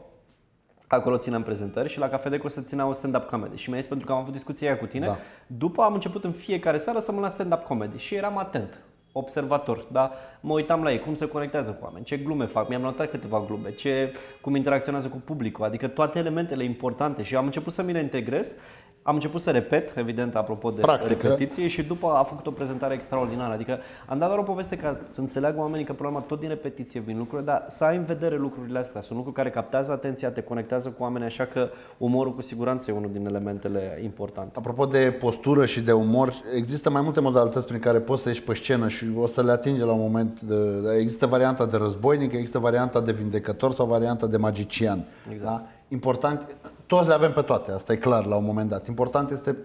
[0.86, 3.57] Acolo țineam prezentări și la Cafe Deco se ținea o stand-up comedy.
[3.57, 5.16] Și mi-a zis, pentru că am avut discuția aia cu tine, Da.
[5.46, 8.80] după am început în fiecare seară să mă la stand-up comedy și eram atent,
[9.12, 10.12] observator, da?
[10.40, 13.44] Mă uitam la ei, cum se conectează cu oameni, ce glume fac, mi-am notat câteva
[13.46, 17.92] glume, ce, cum interacționează cu publicul, adică toate elementele importante și am început să mi
[17.92, 18.54] le integrez.
[19.02, 21.26] Am început să repet, evident, apropo de Practică.
[21.26, 23.52] repetiție și după a făcut o prezentare extraordinară.
[23.52, 26.40] Adică am dat doar o poveste ca să înțeleagă oamenii că, până la urmă, tot
[26.40, 29.00] din repetiție vin lucruri, dar să ai în vedere lucrurile astea.
[29.00, 32.94] Sunt lucruri care captează atenția, te conectează cu oamenii, așa că umorul cu siguranță e
[32.94, 34.58] unul din elementele importante.
[34.58, 38.42] Apropo de postură și de umor, există mai multe modalități prin care poți să ieși
[38.42, 40.40] pe scenă și o să le atinge la un moment.
[40.40, 40.55] De,
[40.98, 45.05] există varianta de războinic, există varianta de vindecător sau varianta de magician.
[45.32, 45.51] Exact.
[45.51, 45.66] Da?
[45.88, 48.86] Important, toți le avem pe toate, asta e clar la un moment dat.
[48.86, 49.57] Important este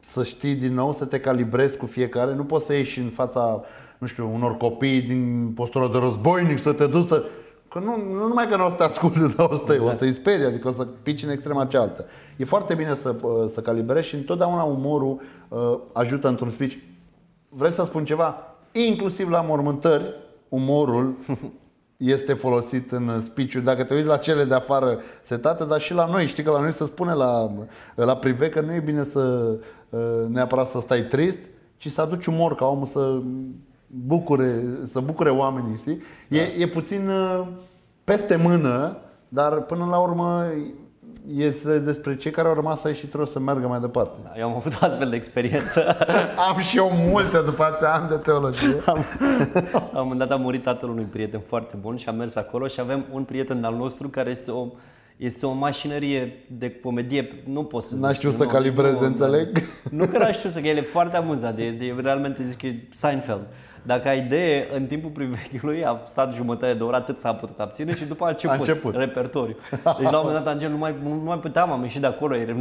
[0.00, 2.34] să știi din nou, să te calibrezi cu fiecare.
[2.34, 3.62] Nu poți să ieși în fața,
[3.98, 7.24] nu știu, unor copii din postura de războinic și să te duci să...
[7.68, 9.90] Că nu, nu numai că nu o să te asculte, dar o să, te, o
[9.90, 12.04] să te sperie, adică o să pici în extrema cealaltă.
[12.36, 13.14] E foarte bine să,
[13.52, 16.74] să calibrezi și întotdeauna umorul uh, ajută într-un speech.
[17.48, 18.53] Vreți să spun ceva?
[18.76, 20.04] Inclusiv la mormântări,
[20.48, 21.14] umorul
[21.96, 26.06] este folosit în speech Dacă te uiți la cele de afară setate, dar și la
[26.06, 27.50] noi, știi că la noi se spune la,
[27.94, 29.54] la prive că nu e bine să
[29.88, 31.38] uh, neapărat să stai trist,
[31.76, 33.20] ci să aduci umor ca omul să
[33.86, 36.02] bucure, să bucure oamenii, știi?
[36.28, 36.62] E, da.
[36.62, 37.46] e puțin uh,
[38.04, 38.96] peste mână,
[39.28, 40.44] dar până la urmă
[41.32, 44.14] este despre cei care au rămas aici și trebuie să meargă mai departe.
[44.22, 45.96] Da, eu am avut o astfel de experiență.
[46.48, 48.76] am și eu multe după atâția ani de teologie.
[48.86, 49.04] am,
[49.72, 52.66] la un moment dat a murit tatăl unui prieten foarte bun și am mers acolo
[52.66, 54.66] și avem un prieten al nostru care este o
[55.16, 59.58] este o mașinărie de comedie, nu pot să N-a știut să calibreze, nu, înțeleg?
[59.90, 62.66] Nu că n-a știut să, că el e foarte amuzat, de, de, realmente zic că
[62.66, 63.46] e Seinfeld.
[63.86, 67.94] Dacă ai idee, în timpul priveghiului a stat jumătate de oră, atât s-a putut abține
[67.94, 68.94] și după a început, a început.
[68.94, 69.56] repertoriu.
[69.70, 72.36] Deci la un moment dat Angel nu mai, nu mai puteam, am ieșit de acolo,
[72.36, 72.54] era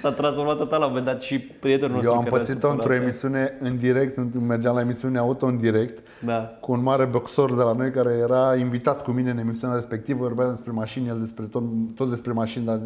[0.00, 2.12] S-a transformat total la un moment dat și prietenul nostru.
[2.12, 6.56] Eu am pățit-o într-o emisiune în direct, mergeam la emisiune auto în direct, da.
[6.60, 10.18] cu un mare boxor de la noi care era invitat cu mine în emisiunea respectivă,
[10.18, 11.62] vorbeam despre mașini, el despre tot,
[11.94, 12.80] tot despre mașini, dar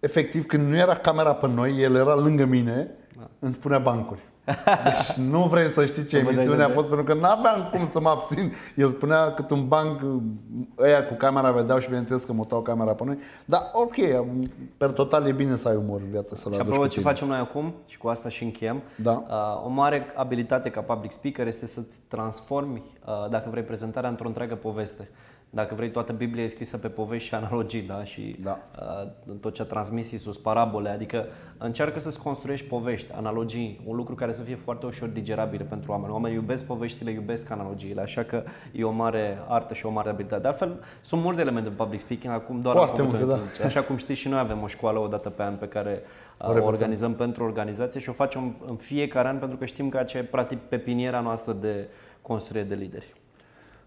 [0.00, 3.28] efectiv când nu era camera pe noi, el era lângă mine, da.
[3.38, 4.20] îmi spunea bancuri.
[4.84, 8.00] Deci nu vrei să știi ce emisiune a fost, pentru că nu aveam cum să
[8.00, 8.52] mă abțin.
[8.74, 10.00] El spunea cât un banc,
[10.78, 13.18] ăia cu camera vedeau și bineînțeles că mutau camera pe noi.
[13.44, 13.94] Dar ok,
[14.76, 17.38] per total e bine să ai umor în viață, să-l aduci apropo, ce facem noi
[17.38, 19.24] acum, și cu asta și încheiem, da.
[19.28, 24.26] uh, o mare abilitate ca public speaker este să-ți transformi, uh, dacă vrei, prezentarea într-o
[24.26, 25.08] întreagă poveste.
[25.56, 28.04] Dacă vrei, toată Biblia e scrisă pe povești și analogii, da?
[28.04, 28.58] Și da.
[28.80, 31.26] Uh, tot ce a transmis Iisus, parabole, adică
[31.58, 36.12] încearcă să-ți construiești povești, analogii, un lucru care să fie foarte ușor digerabil pentru oameni.
[36.12, 38.42] Oamenii iubesc poveștile, iubesc analogiile, așa că
[38.72, 40.42] e o mare artă și o mare abilitate.
[40.42, 43.38] De altfel, sunt multe elemente de public speaking, acum doar foarte multe, da.
[43.64, 46.02] Așa cum știți și noi avem o școală o dată pe an pe care
[46.38, 49.88] uh, o, o organizăm pentru organizație și o facem în fiecare an pentru că știm
[49.88, 51.88] că aceea e practic pepiniera noastră de
[52.22, 53.14] construire de lideri.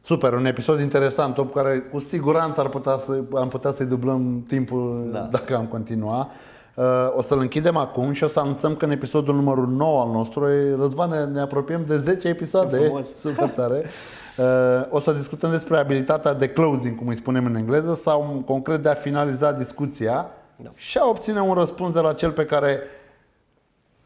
[0.02, 4.44] Super, un episod interesant, top care cu siguranță ar putea să, am putea să-i dublăm
[4.48, 5.20] timpul da.
[5.32, 6.30] dacă am continua.
[6.74, 10.10] Uh, o să-l închidem acum și o să anunțăm că în episodul numărul 9 al
[10.12, 10.48] nostru,
[10.80, 13.86] Răzvan, ne, ne apropiem de 10 episoade, super tare.
[14.38, 14.46] Uh,
[14.90, 18.90] o să discutăm despre abilitatea de closing, cum îi spunem în engleză, sau concret de
[18.90, 20.72] a finaliza discuția da.
[20.76, 22.80] și a obține un răspuns de la cel pe care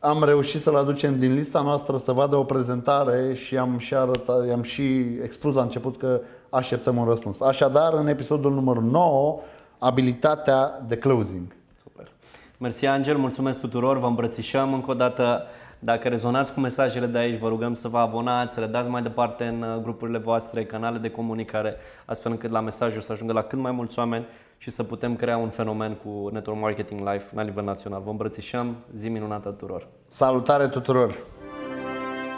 [0.03, 4.49] am reușit să-l aducem din lista noastră să vadă o prezentare și am și, arătat,
[4.49, 4.83] am și
[5.23, 7.41] expus la început că așteptăm un răspuns.
[7.41, 9.39] Așadar, în episodul numărul 9,
[9.77, 11.55] abilitatea de closing.
[11.83, 12.11] Super.
[12.57, 15.43] Mersi, Angel, mulțumesc tuturor, vă îmbrățișăm încă o dată.
[15.85, 19.01] Dacă rezonați cu mesajele de aici, vă rugăm să vă abonați, să le dați mai
[19.01, 21.75] departe în uh, grupurile voastre, canale de comunicare,
[22.05, 24.25] astfel încât la mesajul să ajungă la cât mai mulți oameni
[24.57, 28.01] și să putem crea un fenomen cu Network Marketing Live la nivel național.
[28.01, 29.87] Vă îmbrățișăm, zi minunată tuturor!
[30.07, 31.15] Salutare tuturor!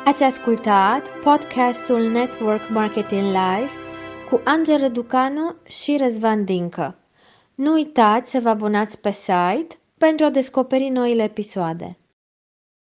[0.05, 3.71] Ați ascultat podcastul Network Marketing Live
[4.29, 6.95] cu Angel Reducanu și Răzvan Dincă.
[7.55, 11.97] Nu uitați să vă abonați pe site pentru a descoperi noile episoade.